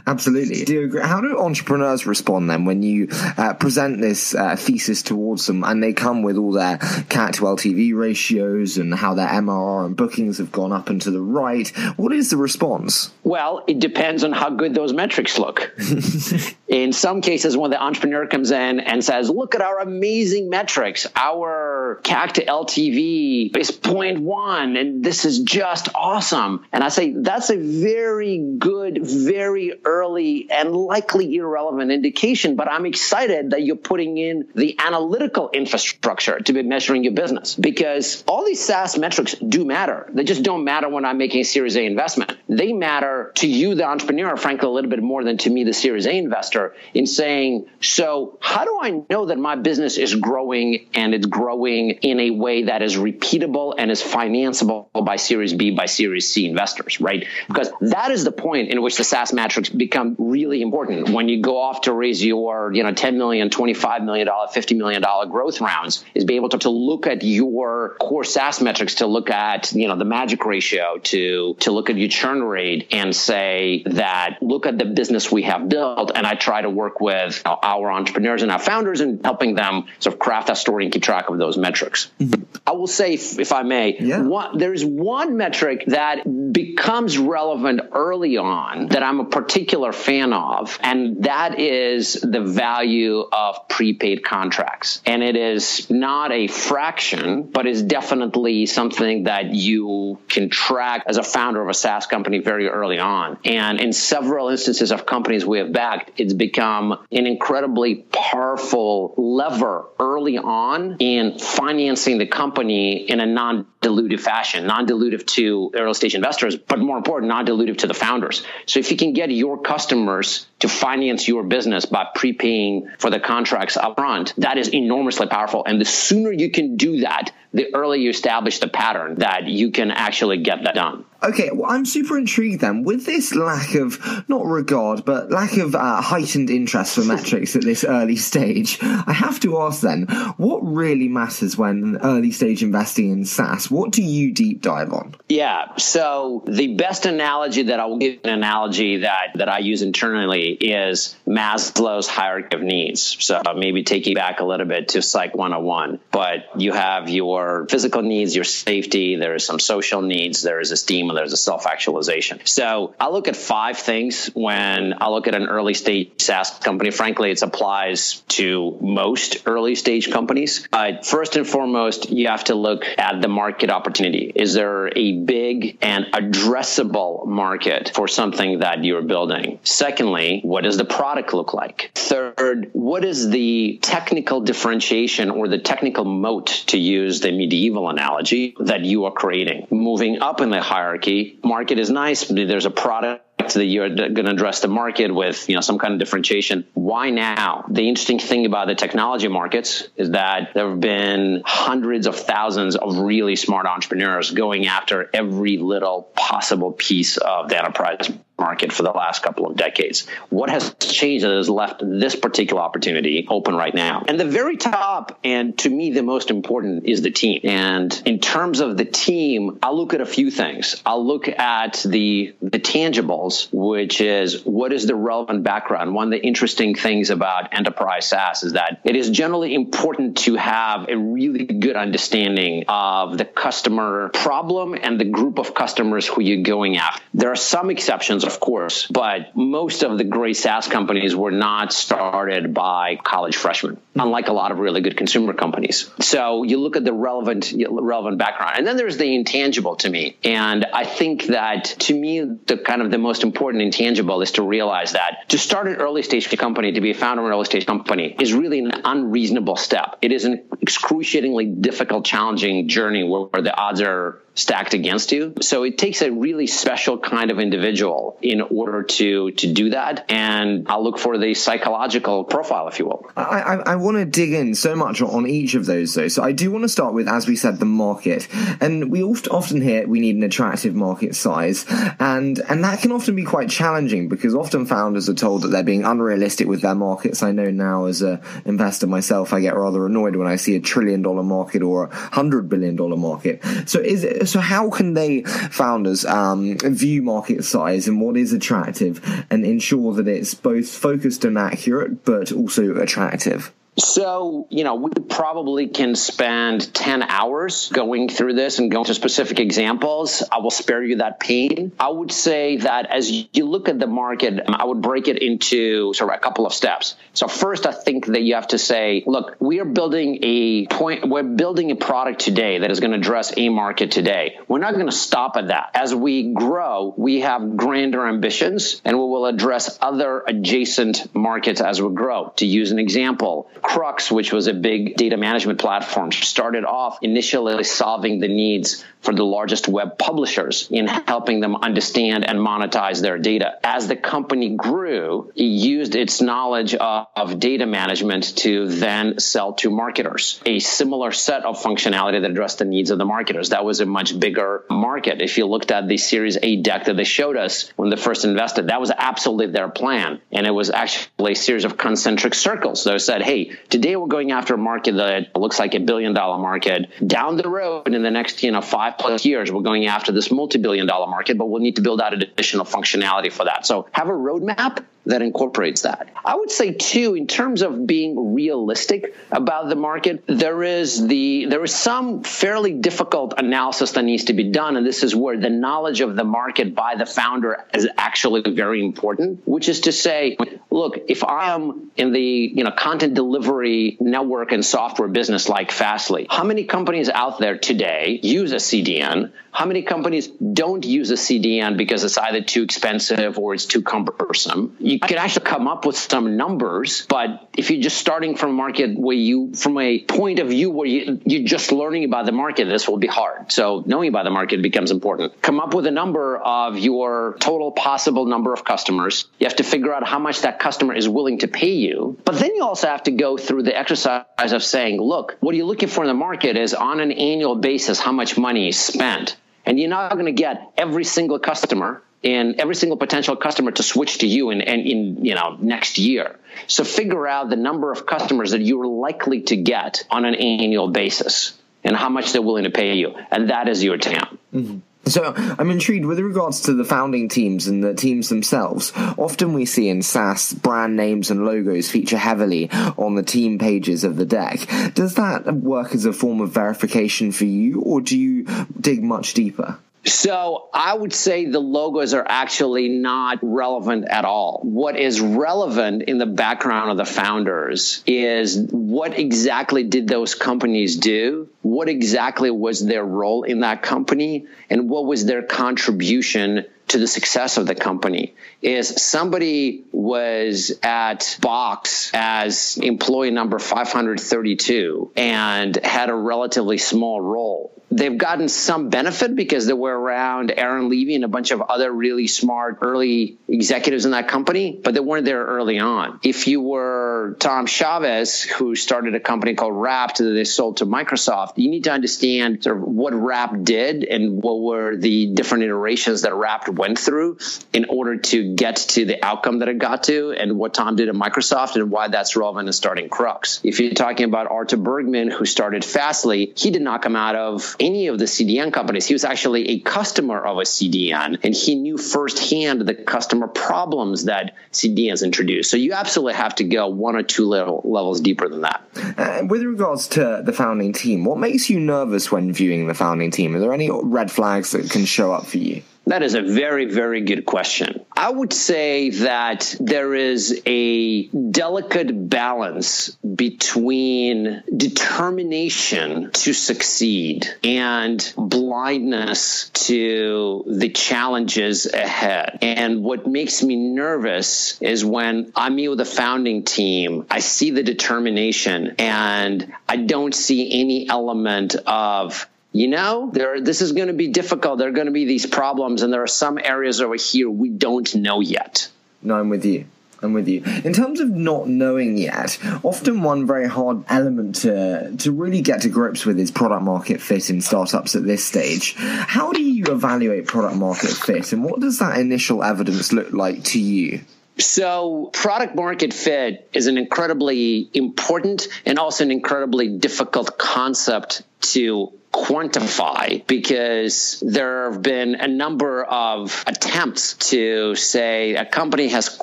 Absolutely. 0.05 0.65
Do 0.65 0.73
you 0.73 0.83
agree? 0.85 1.01
How 1.01 1.21
do 1.21 1.39
entrepreneurs 1.39 2.05
respond 2.05 2.49
then 2.49 2.65
when 2.65 2.83
you 2.83 3.07
uh, 3.11 3.53
present 3.53 4.01
this 4.01 4.33
uh, 4.33 4.55
thesis 4.55 5.03
towards 5.03 5.45
them 5.47 5.63
and 5.63 5.81
they 5.81 5.93
come 5.93 6.23
with 6.23 6.37
all 6.37 6.51
their 6.51 6.77
CAC 6.77 7.33
to 7.33 7.41
LTV 7.43 7.95
ratios 7.95 8.77
and 8.77 8.93
how 8.93 9.13
their 9.13 9.27
MRR 9.27 9.85
and 9.85 9.95
bookings 9.95 10.37
have 10.39 10.51
gone 10.51 10.71
up 10.71 10.89
and 10.89 11.01
to 11.01 11.11
the 11.11 11.21
right? 11.21 11.67
What 11.97 12.13
is 12.13 12.29
the 12.29 12.37
response? 12.37 13.11
Well, 13.23 13.63
it 13.67 13.79
depends 13.79 14.23
on 14.23 14.31
how 14.31 14.49
good 14.49 14.73
those 14.73 14.93
metrics 14.93 15.37
look. 15.37 15.75
in 16.67 16.93
some 16.93 17.21
cases, 17.21 17.55
when 17.57 17.71
the 17.71 17.81
entrepreneur 17.81 18.27
comes 18.27 18.51
in 18.51 18.79
and 18.79 19.03
says, 19.03 19.29
look 19.29 19.55
at 19.55 19.61
our 19.61 19.79
amazing 19.79 20.49
metrics, 20.49 21.07
our 21.15 22.01
CAC 22.03 22.33
to 22.33 22.45
LTV 22.45 23.55
is 23.55 23.71
0.1 23.71 24.79
and 24.79 25.03
this 25.03 25.25
is 25.25 25.39
just 25.39 25.89
awesome. 25.93 26.65
And 26.71 26.83
I 26.83 26.89
say, 26.89 27.11
that's 27.11 27.49
a 27.49 27.57
very 27.57 28.55
good, 28.57 28.99
very 29.01 29.66
early 29.85 30.47
and 30.51 30.75
likely 30.75 31.35
irrelevant 31.35 31.91
indication, 31.91 32.55
but 32.55 32.69
I'm 32.69 32.85
excited 32.85 33.51
that 33.51 33.63
you're 33.63 33.75
putting 33.75 34.17
in 34.17 34.49
the 34.55 34.77
analytical 34.79 35.49
infrastructure 35.51 36.39
to 36.39 36.53
be 36.53 36.63
measuring 36.63 37.03
your 37.03 37.13
business 37.13 37.55
because 37.55 38.23
all 38.27 38.45
these 38.45 38.63
SaaS 38.63 38.97
metrics 38.97 39.35
do 39.35 39.65
matter. 39.65 40.09
They 40.13 40.23
just 40.23 40.43
don't 40.43 40.63
matter 40.63 40.89
when 40.89 41.05
I'm 41.05 41.17
making 41.17 41.41
a 41.41 41.45
Series 41.45 41.75
A 41.75 41.85
investment. 41.85 42.35
They 42.49 42.73
matter 42.73 43.31
to 43.35 43.47
you, 43.47 43.75
the 43.75 43.85
entrepreneur, 43.85 44.35
frankly, 44.37 44.67
a 44.67 44.71
little 44.71 44.89
bit 44.89 45.01
more 45.01 45.23
than 45.23 45.37
to 45.39 45.49
me, 45.49 45.63
the 45.63 45.73
Series 45.73 46.05
A 46.05 46.17
investor, 46.17 46.75
in 46.93 47.05
saying, 47.05 47.67
so 47.81 48.37
how 48.41 48.65
do 48.65 48.79
I 48.81 49.01
know 49.09 49.27
that 49.27 49.37
my 49.37 49.55
business 49.55 49.97
is 49.97 50.15
growing 50.15 50.87
and 50.93 51.13
it's 51.13 51.25
growing 51.25 51.91
in 52.01 52.19
a 52.19 52.31
way 52.31 52.63
that 52.63 52.81
is 52.81 52.95
repeatable 52.95 53.75
and 53.77 53.91
is 53.91 54.01
financeable 54.01 54.87
by 55.05 55.15
Series 55.15 55.53
B, 55.53 55.71
by 55.71 55.85
Series 55.85 56.29
C 56.29 56.45
investors, 56.47 56.99
right? 56.99 57.25
Because 57.47 57.71
that 57.81 58.11
is 58.11 58.23
the 58.23 58.31
point 58.31 58.69
in 58.69 58.81
which 58.81 58.97
the 58.97 59.03
SaaS 59.03 59.33
metrics 59.57 59.75
become 59.75 60.15
really 60.17 60.61
important 60.61 61.09
when 61.09 61.27
you 61.27 61.41
go 61.41 61.59
off 61.59 61.81
to 61.81 61.93
raise 61.93 62.23
your, 62.23 62.71
you 62.73 62.83
know, 62.83 62.93
10 62.93 63.17
million, 63.17 63.49
25 63.49 64.03
million 64.03 64.27
dollar, 64.27 64.47
50 64.47 64.75
million 64.75 65.01
dollar 65.01 65.25
growth 65.25 65.59
rounds 65.61 66.05
is 66.13 66.25
be 66.25 66.35
able 66.35 66.49
to, 66.49 66.57
to 66.59 66.69
look 66.69 67.07
at 67.07 67.23
your 67.23 67.95
core 67.99 68.23
SaaS 68.23 68.61
metrics 68.61 68.95
to 68.95 69.07
look 69.07 69.29
at, 69.29 69.73
you 69.73 69.87
know, 69.87 69.97
the 69.97 70.05
magic 70.05 70.45
ratio 70.45 70.97
to, 71.03 71.55
to 71.59 71.71
look 71.71 71.89
at 71.89 71.97
your 71.97 72.09
churn 72.09 72.43
rate 72.43 72.87
and 72.91 73.15
say 73.15 73.83
that 73.87 74.37
look 74.41 74.65
at 74.65 74.77
the 74.77 74.85
business 74.85 75.31
we 75.31 75.43
have 75.43 75.67
built. 75.69 76.11
And 76.13 76.25
I 76.25 76.35
try 76.35 76.61
to 76.61 76.69
work 76.69 76.99
with 76.99 77.41
our 77.45 77.91
entrepreneurs 77.91 78.43
and 78.43 78.51
our 78.51 78.59
founders 78.59 79.01
and 79.01 79.23
helping 79.23 79.55
them 79.55 79.85
sort 79.99 80.13
of 80.13 80.19
craft 80.19 80.47
that 80.47 80.57
story 80.57 80.83
and 80.83 80.93
keep 80.93 81.03
track 81.03 81.29
of 81.29 81.37
those 81.37 81.57
metrics. 81.57 82.09
Mm-hmm. 82.19 82.43
I 82.65 82.71
will 82.71 82.87
say, 82.87 83.13
if, 83.13 83.39
if 83.39 83.51
I 83.51 83.63
may, 83.63 83.97
yeah. 83.99 84.21
one, 84.21 84.57
there's 84.57 84.85
one 84.85 85.37
metric 85.37 85.85
that 85.87 86.23
becomes 86.53 87.17
relevant 87.17 87.81
early 87.93 88.37
on 88.37 88.87
that 88.87 89.03
I'm 89.03 89.19
a 89.19 89.25
particular 89.47 89.93
fan 89.93 90.33
of, 90.33 90.77
and 90.81 91.23
that 91.23 91.57
is 91.57 92.13
the 92.21 92.41
value 92.41 93.23
of 93.31 93.69
prepaid 93.69 94.21
contracts. 94.21 95.01
And 95.05 95.23
it 95.23 95.37
is 95.37 95.89
not 95.89 96.33
a 96.33 96.47
fraction, 96.47 97.43
but 97.43 97.65
is 97.65 97.81
definitely 97.81 98.65
something 98.65 99.23
that 99.23 99.53
you 99.53 100.19
can 100.27 100.49
track 100.49 101.03
as 101.07 101.15
a 101.15 101.23
founder 101.23 101.61
of 101.61 101.69
a 101.69 101.73
SaaS 101.73 102.07
company 102.07 102.39
very 102.39 102.67
early 102.67 102.99
on. 102.99 103.37
And 103.45 103.79
in 103.79 103.93
several 103.93 104.49
instances 104.49 104.91
of 104.91 105.05
companies 105.05 105.45
we 105.45 105.59
have 105.59 105.71
backed, 105.71 106.19
it's 106.19 106.33
become 106.33 107.05
an 107.09 107.25
incredibly 107.25 107.95
powerful 107.95 109.13
lever 109.15 109.85
early 109.97 110.37
on 110.37 110.97
in 110.99 111.39
financing 111.39 112.17
the 112.17 112.27
company 112.27 113.09
in 113.09 113.21
a 113.21 113.25
non 113.25 113.65
dilutive 113.81 114.19
fashion, 114.19 114.67
non 114.67 114.85
dilutive 114.85 115.25
to 115.25 115.71
early 115.73 115.93
stage 115.93 116.15
investors, 116.15 116.57
but 116.57 116.79
more 116.79 116.97
important, 116.97 117.29
non 117.29 117.45
dilutive 117.45 117.77
to 117.77 117.87
the 117.87 117.93
founders. 117.93 118.43
So 118.65 118.79
if 118.79 118.91
you 118.91 118.97
can 118.97 119.13
get 119.13 119.29
your 119.37 119.61
customers 119.61 120.47
to 120.59 120.67
finance 120.67 121.27
your 121.27 121.43
business 121.43 121.85
by 121.85 122.07
prepaying 122.13 122.89
for 122.99 123.09
the 123.09 123.19
contracts 123.19 123.77
upfront, 123.77 124.33
that 124.35 124.57
is 124.57 124.73
enormously 124.73 125.27
powerful. 125.27 125.63
And 125.65 125.79
the 125.79 125.85
sooner 125.85 126.31
you 126.31 126.51
can 126.51 126.77
do 126.77 127.01
that, 127.01 127.31
the 127.53 127.73
earlier 127.73 128.01
you 128.01 128.09
establish 128.09 128.59
the 128.59 128.67
pattern 128.67 129.15
that 129.15 129.45
you 129.45 129.71
can 129.71 129.91
actually 129.91 130.37
get 130.37 130.63
that 130.63 130.75
done. 130.75 131.05
Okay, 131.23 131.49
well, 131.51 131.69
I'm 131.71 131.85
super 131.85 132.17
intrigued 132.17 132.61
then. 132.61 132.83
With 132.83 133.05
this 133.05 133.33
lack 133.33 133.75
of, 133.75 133.99
not 134.29 134.45
regard, 134.45 135.03
but 135.03 135.31
lack 135.31 135.57
of 135.57 135.73
uh, 135.73 136.01
heightened 136.01 136.49
interest 136.49 136.95
for 136.95 137.03
metrics 137.03 137.55
at 137.55 137.63
this 137.63 137.83
early 137.83 138.17
stage, 138.17 138.77
I 138.81 139.13
have 139.13 139.39
to 139.41 139.59
ask 139.61 139.81
then, 139.81 140.03
what 140.37 140.59
really 140.59 141.07
matters 141.07 141.57
when 141.57 141.97
early 142.03 142.31
stage 142.31 142.61
investing 142.61 143.11
in 143.11 143.25
SaaS? 143.25 143.71
What 143.71 143.91
do 143.91 144.03
you 144.03 144.33
deep 144.33 144.61
dive 144.61 144.93
on? 144.93 145.15
Yeah, 145.27 145.75
so 145.77 146.43
the 146.47 146.75
best 146.75 147.05
analogy 147.05 147.63
that 147.63 147.79
I 147.79 147.85
will 147.85 147.97
give 147.97 148.19
an 148.23 148.29
analogy 148.29 148.97
that, 148.97 149.31
that 149.35 149.49
I 149.49 149.59
use 149.59 149.81
internally 149.81 150.51
is 150.51 151.15
Maslow's 151.27 152.07
hierarchy 152.07 152.55
of 152.55 152.61
needs. 152.61 153.17
So 153.23 153.41
maybe 153.55 153.83
take 153.83 154.05
you 154.05 154.15
back 154.15 154.39
a 154.39 154.45
little 154.45 154.67
bit 154.67 154.89
to 154.89 155.01
Psych 155.01 155.35
101, 155.35 155.99
but 156.11 156.49
you 156.57 156.73
have 156.73 157.09
your 157.09 157.65
physical 157.69 158.01
needs, 158.01 158.35
your 158.35 158.45
safety, 158.45 159.15
there 159.15 159.35
is 159.35 159.45
some 159.45 159.59
social 159.59 160.01
needs, 160.01 160.41
there 160.41 160.59
is 160.59 160.71
esteem 160.71 161.06
and 161.09 161.17
there's 161.17 161.33
a 161.33 161.37
self 161.37 161.65
actualization. 161.65 162.41
So 162.45 162.95
I 162.99 163.09
look 163.09 163.27
at 163.27 163.35
five 163.35 163.77
things 163.77 164.27
when 164.33 164.93
I 165.01 165.09
look 165.09 165.27
at 165.27 165.35
an 165.35 165.47
early 165.47 165.73
stage 165.73 166.21
SaaS 166.21 166.59
company. 166.59 166.91
Frankly, 166.91 167.31
it 167.31 167.41
applies 167.41 168.21
to 168.29 168.77
most 168.81 169.43
early 169.45 169.75
stage 169.75 170.11
companies. 170.11 170.67
Uh, 170.71 171.01
first 171.03 171.35
and 171.35 171.47
foremost, 171.47 172.09
you 172.09 172.27
have 172.27 172.45
to 172.45 172.55
look 172.55 172.85
at 172.97 173.21
the 173.21 173.27
market 173.27 173.69
opportunity. 173.69 174.31
Is 174.35 174.53
there 174.53 174.91
a 174.95 175.11
big 175.13 175.77
and 175.81 176.05
addressable 176.13 177.25
market 177.25 177.91
for 177.93 178.07
something 178.07 178.59
that 178.59 178.83
you're 178.83 179.01
building? 179.01 179.59
Secondly, 179.63 180.41
what 180.43 180.63
does 180.63 180.77
the 180.77 180.85
product 180.85 181.33
look 181.33 181.53
like? 181.53 181.91
Third, 181.95 182.69
what 182.73 183.03
is 183.03 183.29
the 183.29 183.79
technical 183.81 184.41
differentiation 184.41 185.29
or 185.29 185.47
the 185.47 185.57
technical 185.59 186.05
moat 186.05 186.47
to 186.67 186.77
use 186.77 187.19
the 187.19 187.31
medieval 187.31 187.89
analogy 187.89 188.55
that 188.59 188.85
you 188.85 189.05
are 189.05 189.11
creating? 189.11 189.67
Moving 189.71 190.21
up 190.21 190.41
in 190.41 190.49
the 190.49 190.61
hierarchy, 190.61 190.96
hierarchy. 190.97 191.39
Market 191.43 191.79
is 191.79 191.89
nice. 191.89 192.27
There's 192.27 192.65
a 192.65 192.71
product 192.71 193.23
that 193.53 193.65
you're 193.65 193.89
going 193.89 194.25
to 194.25 194.31
address 194.31 194.61
the 194.61 194.67
market 194.67 195.13
with, 195.13 195.47
you 195.47 195.55
know, 195.55 195.61
some 195.61 195.77
kind 195.77 195.93
of 195.93 195.99
differentiation. 195.99 196.65
Why 196.73 197.11
now? 197.11 197.65
The 197.69 197.87
interesting 197.87 198.19
thing 198.19 198.45
about 198.45 198.67
the 198.67 198.75
technology 198.75 199.27
markets 199.27 199.87
is 199.95 200.11
that 200.11 200.53
there 200.53 200.69
have 200.69 200.81
been 200.81 201.43
hundreds 201.45 202.07
of 202.07 202.15
thousands 202.15 202.75
of 202.75 202.97
really 202.97 203.35
smart 203.35 203.65
entrepreneurs 203.65 204.31
going 204.31 204.67
after 204.67 205.09
every 205.13 205.57
little 205.57 206.03
possible 206.15 206.71
piece 206.71 207.17
of 207.17 207.49
the 207.49 207.57
enterprise 207.57 208.09
market 208.37 208.71
for 208.71 208.83
the 208.83 208.91
last 208.91 209.23
couple 209.23 209.47
of 209.47 209.55
decades. 209.55 210.07
What 210.29 210.49
has 210.49 210.75
changed 210.79 211.25
that 211.25 211.35
has 211.35 211.49
left 211.49 211.81
this 211.83 212.15
particular 212.15 212.61
opportunity 212.61 213.27
open 213.29 213.55
right 213.55 213.73
now? 213.73 214.03
And 214.07 214.19
the 214.19 214.25
very 214.25 214.57
top, 214.57 215.19
and 215.23 215.57
to 215.59 215.69
me, 215.69 215.91
the 215.91 216.03
most 216.03 216.29
important 216.29 216.85
is 216.85 217.01
the 217.01 217.11
team. 217.11 217.41
And 217.43 218.01
in 218.05 218.19
terms 218.19 218.59
of 218.59 218.77
the 218.77 218.85
team, 218.85 219.59
I'll 219.63 219.75
look 219.75 219.93
at 219.93 220.01
a 220.01 220.05
few 220.05 220.29
things. 220.31 220.81
I'll 220.85 221.05
look 221.05 221.27
at 221.27 221.83
the, 221.85 222.35
the 222.41 222.59
tangibles, 222.59 223.49
which 223.51 224.01
is 224.01 224.45
what 224.45 224.71
is 224.71 224.85
the 224.85 224.95
relevant 224.95 225.43
background? 225.43 225.95
One 225.95 226.07
of 226.07 226.11
the 226.11 226.25
interesting 226.25 226.75
things 226.75 227.09
about 227.09 227.53
enterprise 227.53 228.07
SaaS 228.07 228.43
is 228.43 228.53
that 228.53 228.81
it 228.83 228.95
is 228.95 229.09
generally 229.09 229.53
important 229.53 230.17
to 230.19 230.35
have 230.35 230.89
a 230.89 230.97
really 230.97 231.45
good 231.45 231.75
understanding 231.75 232.65
of 232.67 233.17
the 233.17 233.25
customer 233.25 234.09
problem 234.13 234.75
and 234.79 234.99
the 234.99 235.05
group 235.05 235.39
of 235.39 235.53
customers 235.53 236.07
who 236.07 236.21
you're 236.21 236.43
going 236.43 236.77
after. 236.77 237.01
There 237.13 237.31
are 237.31 237.35
some 237.35 237.69
exceptions 237.69 238.23
of 238.27 238.39
course, 238.39 238.85
but 238.87 239.35
most 239.35 239.83
of 239.83 239.97
the 239.97 240.03
great 240.03 240.37
SaaS 240.37 240.67
companies 240.67 241.15
were 241.15 241.31
not 241.31 241.73
started 241.73 242.53
by 242.53 242.97
college 242.97 243.35
freshmen, 243.35 243.79
unlike 243.95 244.27
a 244.27 244.33
lot 244.33 244.51
of 244.51 244.59
really 244.59 244.81
good 244.81 244.95
consumer 244.95 245.33
companies. 245.33 245.89
So 245.99 246.43
you 246.43 246.59
look 246.59 246.75
at 246.75 246.85
the 246.85 246.93
relevant 246.93 247.53
relevant 247.69 248.17
background, 248.19 248.57
and 248.57 248.67
then 248.67 248.77
there's 248.77 248.97
the 248.97 249.15
intangible 249.15 249.77
to 249.77 249.89
me. 249.89 250.17
And 250.23 250.65
I 250.65 250.85
think 250.85 251.27
that 251.27 251.65
to 251.87 251.93
me, 251.93 252.21
the 252.21 252.57
kind 252.57 252.81
of 252.81 252.91
the 252.91 252.97
most 252.97 253.23
important 253.23 253.63
intangible 253.63 254.21
is 254.21 254.33
to 254.33 254.43
realize 254.43 254.91
that 254.91 255.29
to 255.29 255.37
start 255.37 255.67
an 255.67 255.75
early 255.75 256.03
stage 256.03 256.27
company, 256.37 256.73
to 256.73 256.81
be 256.81 256.91
a 256.91 256.93
founder 256.93 257.21
of 257.21 257.27
an 257.27 257.33
early 257.33 257.45
stage 257.45 257.65
company, 257.65 258.15
is 258.19 258.33
really 258.33 258.59
an 258.59 258.71
unreasonable 258.83 259.55
step. 259.55 259.97
It 260.01 260.11
is 260.11 260.25
an 260.25 260.43
excruciatingly 260.61 261.45
difficult, 261.45 262.05
challenging 262.05 262.67
journey 262.67 263.03
where, 263.03 263.21
where 263.21 263.41
the 263.41 263.55
odds 263.55 263.81
are 263.81 264.21
stacked 264.37 264.73
against 264.75 265.11
you. 265.11 265.33
So 265.41 265.63
it 265.63 265.77
takes 265.77 266.01
a 266.01 266.11
really 266.11 266.47
special 266.47 266.99
kind 266.99 267.31
of 267.31 267.39
individual 267.39 268.17
in 268.21 268.41
order 268.41 268.83
to 268.83 269.31
to 269.31 269.51
do 269.51 269.71
that. 269.71 270.05
And 270.09 270.67
I'll 270.69 270.83
look 270.83 270.99
for 270.99 271.17
the 271.17 271.33
psychological 271.33 272.23
profile, 272.23 272.67
if 272.67 272.79
you 272.79 272.85
will. 272.85 273.09
I, 273.17 273.21
I, 273.21 273.55
I 273.55 273.75
want 273.75 273.97
to 273.97 274.05
dig 274.05 274.33
in 274.33 274.53
so 274.55 274.75
much 274.75 275.01
on 275.01 275.27
each 275.27 275.55
of 275.55 275.65
those, 275.65 275.93
though. 275.95 276.07
So 276.07 276.23
I 276.23 276.31
do 276.31 276.51
want 276.51 276.63
to 276.63 276.69
start 276.69 276.93
with, 276.93 277.07
as 277.07 277.27
we 277.27 277.35
said, 277.35 277.59
the 277.59 277.65
market. 277.65 278.27
And 278.61 278.91
we 278.91 279.03
often 279.03 279.61
hear 279.61 279.87
we 279.87 279.99
need 279.99 280.15
an 280.15 280.23
attractive 280.23 280.75
market 280.75 281.15
size, 281.15 281.65
and 281.99 282.39
and 282.39 282.63
that 282.63 282.81
can 282.81 282.91
often 282.91 283.15
be 283.15 283.23
quite 283.23 283.49
challenging 283.49 284.07
because 284.07 284.35
often 284.35 284.65
founders 284.67 285.09
are 285.09 285.15
told 285.15 285.41
that 285.41 285.47
they're 285.47 285.63
being 285.63 285.83
unrealistic 285.83 286.47
with 286.47 286.61
their 286.61 286.75
markets. 286.75 287.23
I 287.23 287.31
know 287.31 287.49
now 287.49 287.85
as 287.85 288.03
an 288.03 288.21
investor 288.45 288.85
myself, 288.85 289.33
I 289.33 289.41
get 289.41 289.55
rather 289.55 289.85
annoyed 289.85 290.15
when 290.15 290.27
I 290.27 290.35
see 290.35 290.55
a 290.55 290.59
trillion 290.59 291.01
dollar 291.01 291.23
market 291.23 291.63
or 291.63 291.85
a 291.85 291.95
hundred 291.95 292.49
billion 292.49 292.75
dollar 292.75 292.97
market. 292.97 293.43
So 293.65 293.79
is 293.79 294.03
it 294.03 294.26
so 294.27 294.39
how 294.39 294.69
can 294.69 294.93
they 294.93 295.23
founders 295.23 296.05
um, 296.05 296.57
view 296.59 297.01
market 297.01 297.43
size 297.43 297.87
and 297.87 298.01
what 298.01 298.17
is 298.17 298.33
attractive 298.33 299.01
and 299.29 299.45
ensure 299.45 299.93
that 299.93 300.07
it's 300.07 300.33
both 300.33 300.69
focused 300.69 301.25
and 301.25 301.37
accurate 301.37 302.03
but 302.05 302.31
also 302.31 302.75
attractive? 302.75 303.51
So, 303.79 304.47
you 304.49 304.63
know, 304.63 304.75
we 304.75 304.89
probably 305.07 305.67
can 305.67 305.93
spend 305.95 306.73
10 306.73 307.03
hours 307.03 307.69
going 307.69 308.09
through 308.09 308.33
this 308.33 308.57
and 308.57 308.71
going 308.71 308.85
to 308.85 308.95
specific 308.95 309.39
examples. 309.39 310.23
I 310.31 310.39
will 310.39 310.49
spare 310.49 310.83
you 310.83 310.97
that 310.97 311.19
pain. 311.19 311.71
I 311.79 311.89
would 311.89 312.11
say 312.11 312.57
that 312.57 312.87
as 312.87 313.11
you 313.11 313.45
look 313.45 313.69
at 313.69 313.79
the 313.79 313.85
market, 313.85 314.41
I 314.47 314.65
would 314.65 314.81
break 314.81 315.07
it 315.07 315.21
into 315.21 315.93
sort 315.93 316.11
of 316.11 316.17
a 316.17 316.19
couple 316.19 316.47
of 316.47 316.53
steps. 316.53 316.95
So 317.13 317.27
first, 317.27 317.67
I 317.67 317.71
think 317.71 318.07
that 318.07 318.23
you 318.23 318.33
have 318.33 318.47
to 318.49 318.57
say, 318.57 319.03
look, 319.05 319.35
we 319.39 319.59
are 319.59 319.65
building 319.65 320.19
a 320.23 320.65
point, 320.65 321.07
we're 321.07 321.21
building 321.21 321.69
a 321.69 321.75
product 321.75 322.21
today 322.21 322.59
that 322.59 322.71
is 322.71 322.79
going 322.79 322.91
to 322.91 322.97
address 322.97 323.33
a 323.37 323.49
market 323.49 323.91
today. 323.91 324.39
We're 324.47 324.57
not 324.57 324.73
going 324.73 324.87
to 324.87 324.91
stop 324.91 325.37
at 325.37 325.49
that. 325.49 325.71
As 325.75 325.93
we 325.93 326.33
grow, 326.33 326.95
we 326.97 327.21
have 327.21 327.55
grander 327.55 328.07
ambitions 328.07 328.81
and 328.83 328.97
we 328.97 329.03
will 329.03 329.27
address 329.27 329.77
other 329.81 330.23
adjacent 330.27 331.13
markets 331.15 331.61
as 331.61 331.79
we 331.79 331.93
grow. 331.93 332.33
To 332.37 332.45
use 332.47 332.71
an 332.71 332.79
example, 332.79 333.49
Krux, 333.67 334.09
which 334.09 334.31
was 334.31 334.47
a 334.47 334.53
big 334.53 334.95
data 334.95 335.17
management 335.17 335.59
platform, 335.59 336.11
started 336.11 336.63
off 336.63 336.99
initially 337.01 337.63
solving 337.65 338.19
the 338.19 338.29
needs 338.29 338.85
for 339.01 339.13
the 339.13 339.23
largest 339.23 339.67
web 339.67 339.97
publishers 339.97 340.67
in 340.71 340.87
helping 340.87 341.39
them 341.41 341.55
understand 341.55 342.27
and 342.27 342.39
monetize 342.39 343.01
their 343.01 343.17
data. 343.17 343.57
As 343.63 343.87
the 343.87 343.95
company 343.95 344.55
grew, 344.55 345.31
it 345.35 345.43
used 345.43 345.95
its 345.95 346.21
knowledge 346.21 346.75
of, 346.75 347.07
of 347.15 347.39
data 347.39 347.65
management 347.65 348.37
to 348.37 348.67
then 348.67 349.19
sell 349.19 349.53
to 349.53 349.69
marketers 349.69 350.41
a 350.45 350.59
similar 350.59 351.11
set 351.11 351.43
of 351.43 351.61
functionality 351.61 352.21
that 352.21 352.31
addressed 352.31 352.59
the 352.59 352.65
needs 352.65 352.89
of 352.89 352.97
the 352.97 353.05
marketers. 353.05 353.49
That 353.49 353.65
was 353.65 353.81
a 353.81 353.85
much 353.85 354.17
bigger 354.17 354.63
market. 354.69 355.21
If 355.21 355.37
you 355.37 355.45
looked 355.45 355.71
at 355.71 355.87
the 355.87 355.97
Series 355.97 356.37
A 356.41 356.61
deck 356.61 356.85
that 356.85 356.95
they 356.95 357.03
showed 357.03 357.37
us 357.37 357.69
when 357.75 357.89
they 357.89 357.97
first 357.97 358.23
invested, 358.23 358.67
that 358.67 358.79
was 358.79 358.91
absolutely 358.91 359.47
their 359.47 359.69
plan. 359.69 360.21
And 360.31 360.47
it 360.47 360.51
was 360.51 360.69
actually 360.69 361.33
a 361.33 361.35
series 361.35 361.65
of 361.65 361.77
concentric 361.77 362.33
circles. 362.33 362.83
They 362.83 362.97
said, 362.97 363.21
hey, 363.21 363.56
today 363.69 363.95
we're 363.95 364.07
going 364.07 364.31
after 364.31 364.53
a 364.53 364.57
market 364.57 364.95
that 364.95 365.35
looks 365.35 365.59
like 365.59 365.75
a 365.75 365.79
billion 365.79 366.13
dollar 366.13 366.37
market. 366.37 366.89
Down 367.05 367.37
the 367.37 367.49
road, 367.49 367.93
in 367.93 368.03
the 368.03 368.11
next, 368.11 368.43
you 368.43 368.51
know, 368.51 368.61
five 368.61 368.97
plus 368.97 369.25
years, 369.25 369.51
we're 369.51 369.61
going 369.61 369.87
after 369.87 370.11
this 370.11 370.31
multi 370.31 370.59
billion 370.59 370.87
dollar 370.87 371.07
market, 371.07 371.37
but 371.37 371.45
we'll 371.45 371.61
need 371.61 371.75
to 371.77 371.81
build 371.81 372.01
out 372.01 372.13
additional 372.13 372.65
functionality 372.65 373.31
for 373.31 373.45
that. 373.45 373.65
So 373.65 373.87
have 373.91 374.07
a 374.07 374.13
roadmap 374.13 374.83
that 375.07 375.21
incorporates 375.21 375.81
that. 375.81 376.09
I 376.23 376.35
would 376.35 376.51
say 376.51 376.73
too, 376.73 377.15
in 377.15 377.27
terms 377.27 377.61
of 377.61 377.87
being 377.87 378.33
realistic 378.33 379.15
about 379.31 379.69
the 379.69 379.75
market, 379.75 380.23
there 380.27 380.63
is 380.63 381.07
the 381.07 381.45
there 381.45 381.63
is 381.63 381.73
some 381.73 382.23
fairly 382.23 382.73
difficult 382.73 383.33
analysis 383.37 383.93
that 383.93 384.03
needs 384.03 384.25
to 384.25 384.33
be 384.33 384.51
done, 384.51 384.77
and 384.77 384.85
this 384.85 385.03
is 385.03 385.15
where 385.15 385.37
the 385.37 385.49
knowledge 385.49 386.01
of 386.01 386.15
the 386.15 386.23
market 386.23 386.75
by 386.75 386.95
the 386.95 387.05
founder 387.05 387.65
is 387.73 387.87
actually 387.97 388.41
very 388.51 388.83
important. 388.83 389.41
Which 389.45 389.69
is 389.69 389.81
to 389.81 389.91
say, 389.91 390.37
look, 390.69 390.97
if 391.07 391.23
I 391.23 391.53
am 391.53 391.91
in 391.95 392.11
the 392.11 392.21
you 392.21 392.63
know 392.63 392.71
content 392.71 393.13
delivery 393.13 393.97
network 393.99 394.51
and 394.51 394.65
software 394.65 395.07
business 395.07 395.47
like 395.47 395.71
Fastly, 395.71 396.27
how 396.29 396.43
many 396.43 396.65
companies 396.65 397.09
out 397.09 397.39
there 397.39 397.57
today 397.57 398.19
use 398.21 398.51
a 398.51 398.57
CDN? 398.57 399.31
How 399.51 399.65
many 399.65 399.81
companies 399.81 400.27
don't 400.27 400.85
use 400.85 401.09
a 401.09 401.15
CDN 401.15 401.77
because 401.77 402.03
it's 402.03 402.17
either 402.17 402.41
too 402.43 402.61
expensive 402.61 403.39
or 403.39 403.55
it's 403.55 403.65
too 403.65 403.81
cumbersome? 403.81 404.75
You 404.79 404.96
can 404.99 405.17
actually 405.17 405.45
come 405.45 405.67
up 405.67 405.85
with 405.85 405.97
some 405.97 406.37
numbers, 406.37 407.05
but 407.07 407.49
if 407.57 407.69
you're 407.71 407.81
just 407.81 407.97
starting 407.97 408.35
from 408.35 408.51
a 408.51 408.53
market 408.53 408.97
where 408.97 409.15
you, 409.15 409.53
from 409.53 409.77
a 409.77 409.99
point 409.99 410.39
of 410.39 410.49
view 410.49 410.69
where 410.69 410.87
you, 410.87 411.21
you're 411.25 411.47
just 411.47 411.71
learning 411.71 412.03
about 412.03 412.25
the 412.25 412.31
market, 412.31 412.65
this 412.65 412.87
will 412.87 412.97
be 412.97 413.07
hard. 413.07 413.51
So 413.51 413.83
knowing 413.85 414.09
about 414.09 414.23
the 414.23 414.31
market 414.31 414.61
becomes 414.61 414.91
important. 414.91 415.41
Come 415.41 415.59
up 415.59 415.73
with 415.73 415.87
a 415.87 415.91
number 415.91 416.37
of 416.37 416.77
your 416.77 417.37
total 417.39 417.71
possible 417.71 418.25
number 418.25 418.53
of 418.53 418.63
customers. 418.63 419.25
You 419.39 419.47
have 419.47 419.57
to 419.57 419.63
figure 419.63 419.93
out 419.93 420.07
how 420.07 420.19
much 420.19 420.41
that 420.41 420.59
customer 420.59 420.93
is 420.93 421.07
willing 421.09 421.39
to 421.39 421.47
pay 421.47 421.73
you. 421.73 422.17
But 422.23 422.35
then 422.35 422.55
you 422.55 422.63
also 422.63 422.87
have 422.87 423.03
to 423.03 423.11
go 423.11 423.37
through 423.37 423.63
the 423.63 423.77
exercise 423.77 424.23
of 424.37 424.63
saying, 424.63 425.01
look, 425.01 425.37
what 425.39 425.55
you're 425.55 425.65
looking 425.65 425.89
for 425.89 426.03
in 426.03 426.07
the 426.07 426.13
market 426.13 426.57
is 426.57 426.73
on 426.73 426.99
an 426.99 427.11
annual 427.11 427.55
basis 427.55 427.99
how 427.99 428.11
much 428.11 428.37
money 428.37 428.69
is 428.69 428.79
spent. 428.79 429.37
And 429.65 429.77
you're 429.77 429.89
not 429.89 430.13
going 430.13 430.25
to 430.25 430.31
get 430.31 430.71
every 430.77 431.03
single 431.03 431.39
customer 431.39 432.01
and 432.23 432.59
every 432.59 432.75
single 432.75 432.97
potential 432.97 433.35
customer 433.35 433.71
to 433.71 433.83
switch 433.83 434.19
to 434.19 434.27
you 434.27 434.49
in, 434.49 434.61
in, 434.61 434.79
in, 434.81 435.25
you 435.25 435.35
know 435.35 435.57
next 435.59 435.97
year. 435.97 436.37
So 436.67 436.83
figure 436.83 437.27
out 437.27 437.49
the 437.49 437.55
number 437.55 437.91
of 437.91 438.05
customers 438.05 438.51
that 438.51 438.61
you're 438.61 438.87
likely 438.87 439.41
to 439.43 439.55
get 439.55 440.03
on 440.09 440.25
an 440.25 440.35
annual 440.35 440.89
basis 440.89 441.57
and 441.83 441.95
how 441.95 442.09
much 442.09 442.33
they're 442.33 442.41
willing 442.41 442.65
to 442.65 442.71
pay 442.71 442.95
you, 442.95 443.15
and 443.31 443.49
that 443.49 443.67
is 443.67 443.83
your 443.83 443.97
TAM. 443.97 444.39
Mm-hmm. 444.53 444.79
So 445.05 445.33
I'm 445.37 445.71
intrigued 445.71 446.05
with 446.05 446.19
regards 446.19 446.61
to 446.63 446.73
the 446.73 446.83
founding 446.83 447.29
teams 447.29 447.67
and 447.67 447.81
the 447.81 447.93
teams 447.93 448.27
themselves. 448.27 448.91
Often 448.95 449.53
we 449.53 449.65
see 449.65 449.87
in 449.87 450.01
SaaS 450.01 450.51
brand 450.53 450.97
names 450.97 451.31
and 451.31 451.45
logos 451.45 451.89
feature 451.89 452.17
heavily 452.17 452.69
on 452.71 453.15
the 453.15 453.23
team 453.23 453.57
pages 453.57 454.03
of 454.03 454.17
the 454.17 454.25
deck. 454.25 454.67
Does 454.95 455.15
that 455.15 455.45
work 455.45 455.95
as 455.95 456.05
a 456.05 456.11
form 456.11 456.41
of 456.41 456.49
verification 456.49 457.31
for 457.31 457.45
you, 457.45 457.79
or 457.81 458.01
do 458.01 458.17
you 458.17 458.43
dig 458.79 459.01
much 459.01 459.33
deeper? 459.33 459.79
So 460.07 460.69
I 460.73 460.93
would 460.93 461.13
say 461.13 461.45
the 461.45 461.59
logos 461.59 462.13
are 462.13 462.25
actually 462.27 462.87
not 462.87 463.39
relevant 463.41 464.05
at 464.09 464.23
all. 464.23 464.61
What 464.63 464.97
is 464.97 465.19
relevant 465.19 466.03
in 466.03 466.17
the 466.17 466.25
background 466.25 466.91
of 466.91 466.97
the 466.97 467.05
founders 467.05 468.03
is 468.07 468.57
what 468.57 469.19
exactly 469.19 469.83
did 469.83 470.07
those 470.07 470.33
companies 470.33 470.95
do? 470.97 471.49
What 471.61 471.89
exactly 471.89 472.49
was 472.49 472.85
their 472.85 473.03
role 473.03 473.43
in 473.43 473.59
that 473.61 473.81
company? 473.81 474.47
And 474.69 474.89
what 474.89 475.05
was 475.05 475.25
their 475.25 475.43
contribution 475.43 476.65
to 476.87 476.99
the 476.99 477.07
success 477.07 477.57
of 477.57 477.67
the 477.67 477.75
company 477.75 478.33
is 478.61 479.01
somebody 479.01 479.83
was 479.91 480.71
at 480.81 481.37
Box 481.41 482.11
as 482.13 482.77
employee 482.77 483.31
number 483.31 483.59
532 483.59 485.11
and 485.17 485.75
had 485.83 486.09
a 486.09 486.15
relatively 486.15 486.77
small 486.77 487.19
role 487.19 487.76
they've 487.97 488.17
gotten 488.17 488.47
some 488.47 488.89
benefit 488.89 489.35
because 489.35 489.65
they 489.65 489.73
were 489.73 489.97
around 489.97 490.53
Aaron 490.55 490.89
Levie 490.89 491.15
and 491.15 491.23
a 491.23 491.27
bunch 491.27 491.51
of 491.51 491.61
other 491.61 491.91
really 491.91 492.27
smart 492.27 492.79
early 492.81 493.37
executives 493.47 494.05
in 494.05 494.11
that 494.11 494.27
company, 494.27 494.79
but 494.83 494.93
they 494.93 494.99
weren't 494.99 495.25
there 495.25 495.43
early 495.43 495.79
on. 495.79 496.19
If 496.23 496.47
you 496.47 496.61
were 496.61 497.35
Tom 497.39 497.65
Chavez, 497.65 498.43
who 498.43 498.75
started 498.75 499.15
a 499.15 499.19
company 499.19 499.55
called 499.55 499.75
Rapt 499.75 500.19
that 500.19 500.25
they 500.25 500.43
sold 500.43 500.77
to 500.77 500.85
Microsoft, 500.85 501.53
you 501.57 501.69
need 501.69 501.85
to 501.85 501.91
understand 501.91 502.63
sort 502.63 502.77
of 502.77 502.83
what 502.83 503.13
Rapt 503.13 503.63
did 503.63 504.03
and 504.03 504.41
what 504.41 504.59
were 504.61 504.95
the 504.95 505.33
different 505.33 505.63
iterations 505.63 506.21
that 506.21 506.35
Rapt 506.35 506.69
went 506.69 506.99
through 506.99 507.39
in 507.73 507.85
order 507.85 508.17
to 508.17 508.55
get 508.55 508.77
to 508.77 509.05
the 509.05 509.23
outcome 509.23 509.59
that 509.59 509.69
it 509.69 509.79
got 509.79 510.03
to 510.03 510.31
and 510.31 510.57
what 510.57 510.73
Tom 510.73 510.95
did 510.95 511.09
at 511.09 511.15
Microsoft 511.15 511.75
and 511.75 511.89
why 511.89 512.07
that's 512.07 512.35
relevant 512.35 512.67
in 512.67 512.73
starting 512.73 513.09
Krux. 513.09 513.59
If 513.63 513.79
you're 513.79 513.93
talking 513.93 514.25
about 514.25 514.51
Artur 514.51 514.77
Bergman, 514.77 515.31
who 515.31 515.45
started 515.45 515.83
Fastly, 515.83 516.53
he 516.55 516.69
did 516.69 516.81
not 516.81 517.01
come 517.01 517.15
out 517.15 517.35
of 517.35 517.75
any 517.87 518.07
of 518.07 518.19
the 518.19 518.25
CDN 518.25 518.73
companies. 518.73 519.07
He 519.07 519.13
was 519.13 519.23
actually 519.23 519.69
a 519.69 519.79
customer 519.79 520.39
of 520.39 520.57
a 520.57 520.61
CDN 520.61 521.39
and 521.43 521.55
he 521.55 521.75
knew 521.75 521.97
firsthand 521.97 522.81
the 522.81 522.93
customer 522.93 523.47
problems 523.47 524.25
that 524.25 524.55
CDNs 524.73 525.23
introduced. 525.23 525.71
So 525.71 525.77
you 525.77 525.93
absolutely 525.93 526.33
have 526.33 526.55
to 526.55 526.65
go 526.65 526.87
one 526.87 527.15
or 527.15 527.23
two 527.23 527.47
level, 527.47 527.81
levels 527.85 528.19
deeper 528.19 528.49
than 528.49 528.61
that. 528.61 528.83
Uh, 529.17 529.45
with 529.47 529.63
regards 529.63 530.07
to 530.09 530.41
the 530.43 530.51
founding 530.53 530.91
team, 530.91 531.23
what 531.23 531.39
makes 531.39 531.69
you 531.69 531.79
nervous 531.79 532.29
when 532.29 532.51
viewing 532.51 532.87
the 532.87 532.93
founding 532.93 533.31
team? 533.31 533.55
Are 533.55 533.59
there 533.59 533.73
any 533.73 533.89
red 533.89 534.29
flags 534.29 534.71
that 534.71 534.89
can 534.89 535.05
show 535.05 535.31
up 535.31 535.45
for 535.45 535.57
you? 535.57 535.81
That 536.07 536.23
is 536.23 536.35
a 536.35 536.41
very, 536.41 536.85
very 536.85 537.19
good 537.19 537.45
question. 537.45 538.05
I 538.15 538.29
would 538.29 538.53
say 538.53 539.09
that 539.09 539.75
there 539.77 540.15
is 540.15 540.61
a 540.65 541.27
delicate 541.27 542.29
balance 542.29 543.09
between 543.09 544.63
determination 544.75 546.31
to 546.31 546.53
succeed 546.53 547.53
and 547.61 548.33
blindness 548.37 549.69
to 549.87 550.63
the 550.65 550.89
challenges 550.89 551.85
ahead. 551.87 552.59
And 552.61 553.03
what 553.03 553.27
makes 553.27 553.61
me 553.61 553.75
nervous 553.75 554.81
is 554.81 555.03
when 555.03 555.51
I 555.57 555.69
meet 555.69 555.89
with 555.89 555.97
the 555.97 556.05
founding 556.05 556.63
team, 556.63 557.25
I 557.29 557.39
see 557.39 557.71
the 557.71 557.83
determination 557.83 558.95
and 558.97 559.73
I 559.89 559.97
don't 559.97 560.33
see 560.33 560.79
any 560.79 561.09
element 561.09 561.75
of 561.85 562.47
you 562.77 562.87
know, 562.87 563.31
there 563.33 563.59
this 563.59 563.81
is 563.81 563.93
going 563.93 564.09
to 564.09 564.13
be 564.13 564.27
difficult. 564.27 564.77
There 564.77 564.87
are 564.87 564.91
going 564.91 565.07
to 565.07 565.11
be 565.11 565.25
these 565.25 565.47
problems, 565.47 566.03
and 566.03 566.13
there 566.13 566.21
are 566.21 566.27
some 566.27 566.59
areas 566.59 567.01
over 567.01 567.15
here 567.15 567.49
we 567.49 567.69
don't 567.69 568.13
know 568.13 568.39
yet. 568.39 568.89
No, 569.23 569.33
I'm 569.33 569.49
with 569.49 569.65
you. 569.65 569.85
I'm 570.21 570.33
with 570.33 570.47
you. 570.47 570.61
In 570.83 570.93
terms 570.93 571.19
of 571.19 571.29
not 571.29 571.67
knowing 571.67 572.19
yet, 572.19 572.59
often 572.83 573.23
one 573.23 573.47
very 573.47 573.67
hard 573.67 574.03
element 574.09 574.57
to 574.57 575.15
to 575.17 575.31
really 575.31 575.61
get 575.61 575.81
to 575.81 575.89
grips 575.89 576.23
with 576.23 576.39
is 576.39 576.51
product 576.51 576.83
market 576.83 577.19
fit 577.19 577.49
in 577.49 577.61
startups 577.61 578.15
at 578.15 578.25
this 578.25 578.45
stage. 578.45 578.93
How 578.95 579.53
do 579.53 579.63
you 579.63 579.85
evaluate 579.85 580.45
product 580.45 580.75
market 580.75 581.09
fit, 581.09 581.53
and 581.53 581.63
what 581.63 581.79
does 581.79 581.97
that 581.97 582.19
initial 582.19 582.63
evidence 582.63 583.11
look 583.11 583.33
like 583.33 583.63
to 583.73 583.79
you? 583.79 584.21
So, 584.59 585.31
product 585.33 585.75
market 585.75 586.13
fit 586.13 586.69
is 586.73 586.85
an 586.85 586.99
incredibly 586.99 587.89
important 587.93 588.67
and 588.85 588.99
also 588.99 589.23
an 589.23 589.31
incredibly 589.31 589.97
difficult 589.97 590.57
concept 590.59 591.43
to 591.73 592.11
quantify 592.45 593.45
because 593.47 594.41
there 594.45 594.91
have 594.91 595.01
been 595.01 595.35
a 595.35 595.47
number 595.47 596.03
of 596.03 596.63
attempts 596.67 597.33
to 597.33 597.95
say 597.95 598.55
a 598.55 598.65
company 598.65 599.07
has 599.09 599.39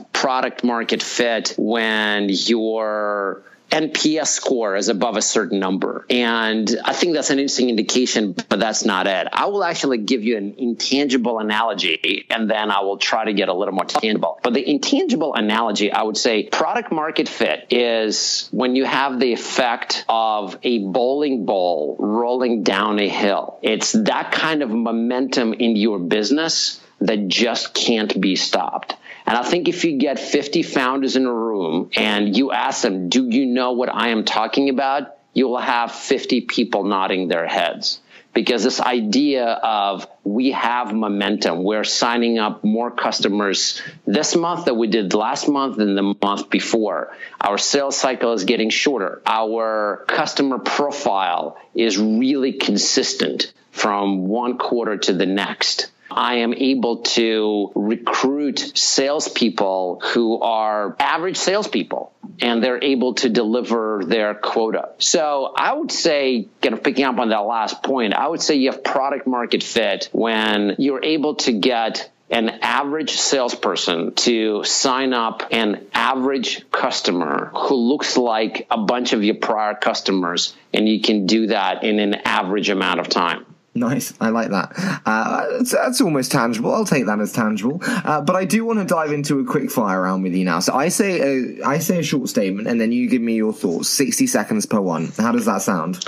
product 0.13 0.65
market 0.65 1.03
fit 1.03 1.55
when 1.59 2.29
you're 2.31 3.43
NPS 3.71 4.29
score 4.29 4.77
is 4.77 4.89
above 4.89 5.17
a 5.17 5.23
certain 5.23 5.59
number. 5.59 6.07
And 6.09 6.71
I 6.85 6.93
think 6.93 7.15
that's 7.15 7.31
an 7.31 7.39
interesting 7.39 7.71
indication, 7.71 8.33
but 8.33 8.61
that's 8.61 8.85
not 8.85 9.07
it. 9.07 9.29
I 9.33 9.47
will 9.47 9.65
actually 9.65 9.99
give 9.99 10.23
you 10.23 10.37
an 10.37 10.55
intangible 10.59 11.41
analogy 11.41 12.27
and 12.31 12.49
then 12.49 12.71
I 12.71 12.81
will 12.81 12.99
try 12.99 13.25
to 13.25 13.33
get 13.33 13.49
a 13.49 13.55
little 13.55 13.75
more 13.75 13.85
tangible. 13.85 14.39
But 14.43 14.55
the 14.55 14.69
intangible 14.69 15.35
analogy, 15.35 15.91
I 15.91 16.03
would 16.03 16.17
say 16.17 16.45
product 16.45 16.93
market 16.93 17.29
fit 17.29 17.67
is 17.71 18.49
when 18.53 18.77
you 18.77 18.85
have 18.85 19.19
the 19.19 19.33
effect 19.33 20.05
of 20.09 20.57
a 20.63 20.79
bowling 20.79 21.45
ball 21.45 21.97
rolling 21.99 22.63
down 22.63 23.01
a 23.01 23.09
hill. 23.09 23.59
It's 23.63 23.93
that 23.93 24.31
kind 24.33 24.63
of 24.63 24.71
momentum 24.71 25.53
in 25.53 25.77
your 25.77 25.99
business 25.99 26.81
that 27.01 27.29
just 27.29 27.75
can't 27.75 28.21
be 28.21 28.37
stopped. 28.37 28.97
And 29.27 29.37
I 29.37 29.43
think 29.43 29.69
if 29.69 29.85
you 29.85 29.99
get 29.99 30.19
50 30.19 30.63
founders 30.63 31.17
in 31.17 31.25
a 31.25 31.33
room 31.33 31.91
and 31.97 32.37
you 32.37 32.53
ask 32.53 32.83
them, 32.83 33.09
do 33.09 33.29
you 33.29 33.47
know 33.47 33.73
what 33.73 33.93
I 33.93 34.09
am 34.09 34.25
talking 34.25 34.69
about? 34.69 35.17
You 35.33 35.49
will 35.49 35.59
have 35.59 35.93
50 35.93 36.43
people 36.43 36.85
nodding 36.85 37.29
their 37.29 37.47
heads 37.47 38.01
because 38.35 38.65
this 38.65 38.81
idea 38.81 39.47
of 39.47 40.07
we 40.25 40.51
have 40.51 40.93
momentum, 40.93 41.63
we're 41.63 41.85
signing 41.85 42.39
up 42.39 42.65
more 42.65 42.91
customers 42.91 43.81
this 44.07 44.35
month 44.37 44.67
than 44.67 44.77
we 44.77 44.89
did 44.89 45.15
last 45.15 45.49
month 45.49 45.79
and 45.79 45.97
the 45.97 46.15
month 46.21 46.51
before. 46.51 47.17
Our 47.41 47.57
sales 47.57 47.97
cycle 47.97 48.33
is 48.33 48.45
getting 48.45 48.71
shorter. 48.71 49.23
Our 49.25 50.05
customer 50.09 50.59
profile 50.59 51.57
is 51.75 51.97
really 51.97 52.55
consistent 52.55 53.53
from 53.71 54.27
one 54.27 54.59
quarter 54.59 54.99
to 54.99 55.13
the 55.13 55.27
next. 55.27 55.91
I 56.15 56.37
am 56.37 56.55
able 56.55 56.99
to 56.99 57.73
recruit 57.75 58.73
salespeople 58.75 60.01
who 60.05 60.41
are 60.41 60.97
average 60.99 61.37
salespeople 61.37 62.13
and 62.41 62.63
they're 62.63 62.83
able 62.83 63.15
to 63.15 63.29
deliver 63.29 64.03
their 64.05 64.35
quota. 64.35 64.91
So 64.99 65.53
I 65.57 65.73
would 65.73 65.93
say, 65.93 66.49
kind 66.63 66.75
of 66.75 66.83
picking 66.83 67.05
up 67.05 67.19
on 67.19 67.31
that 67.31 67.39
last 67.39 67.83
point, 67.83 68.15
I 68.15 68.29
would 68.29 68.41
say 68.41 68.57
you 68.57 68.71
have 68.71 68.83
product 68.83 69.27
market 69.27 69.63
fit 69.63 70.09
when 70.13 70.77
you're 70.79 71.05
able 71.05 71.37
to 71.37 71.53
get 71.53 72.11
an 72.31 72.49
average 72.63 73.13
salesperson 73.13 74.15
to 74.15 74.65
sign 74.65 75.13
up 75.13 75.43
an 75.51 75.87
average 75.93 76.69
customer 76.71 77.51
who 77.55 77.75
looks 77.75 78.17
like 78.17 78.67
a 78.71 78.79
bunch 78.79 79.13
of 79.13 79.23
your 79.23 79.35
prior 79.35 79.75
customers, 79.75 80.55
and 80.73 80.89
you 80.89 81.01
can 81.01 81.27
do 81.27 81.49
that 81.49 81.85
in 81.85 81.99
an 81.99 82.15
average 82.25 82.71
amount 82.71 83.01
of 83.01 83.09
time. 83.09 83.45
Nice, 83.77 84.15
I 84.21 84.29
like 84.29 84.51
that. 84.51 84.73
Uh, 85.05 85.47
that's, 85.51 85.73
that's, 85.73 86.01
almost 86.01 86.31
tangible. 86.31 86.73
I'll 86.73 86.85
take 86.85 87.07
that 87.07 87.19
as 87.19 87.33
tangible. 87.33 87.81
Uh, 87.83 88.21
but 88.21 88.37
I 88.37 88.45
do 88.45 88.65
want 88.65 88.79
to 88.79 88.85
dive 88.85 89.11
into 89.11 89.41
a 89.41 89.45
quick 89.45 89.69
fire 89.69 90.03
round 90.03 90.23
with 90.23 90.33
you 90.33 90.45
now. 90.45 90.61
So 90.61 90.75
I 90.75 90.89
say 90.89 91.21
a, 91.21 91.65
I 91.65 91.79
say 91.79 91.99
a 91.99 92.03
short 92.05 92.29
statement, 92.29 92.69
and 92.69 92.81
then 92.81 92.93
you 92.93 93.09
give 93.09 93.21
me 93.21 93.35
your 93.35 93.53
thoughts. 93.53 93.89
Sixty 93.89 94.29
seconds 94.29 94.65
per 94.65 94.81
one. 94.81 95.13
How 95.19 95.33
does 95.33 95.47
that 95.47 95.63
sound? 95.63 96.05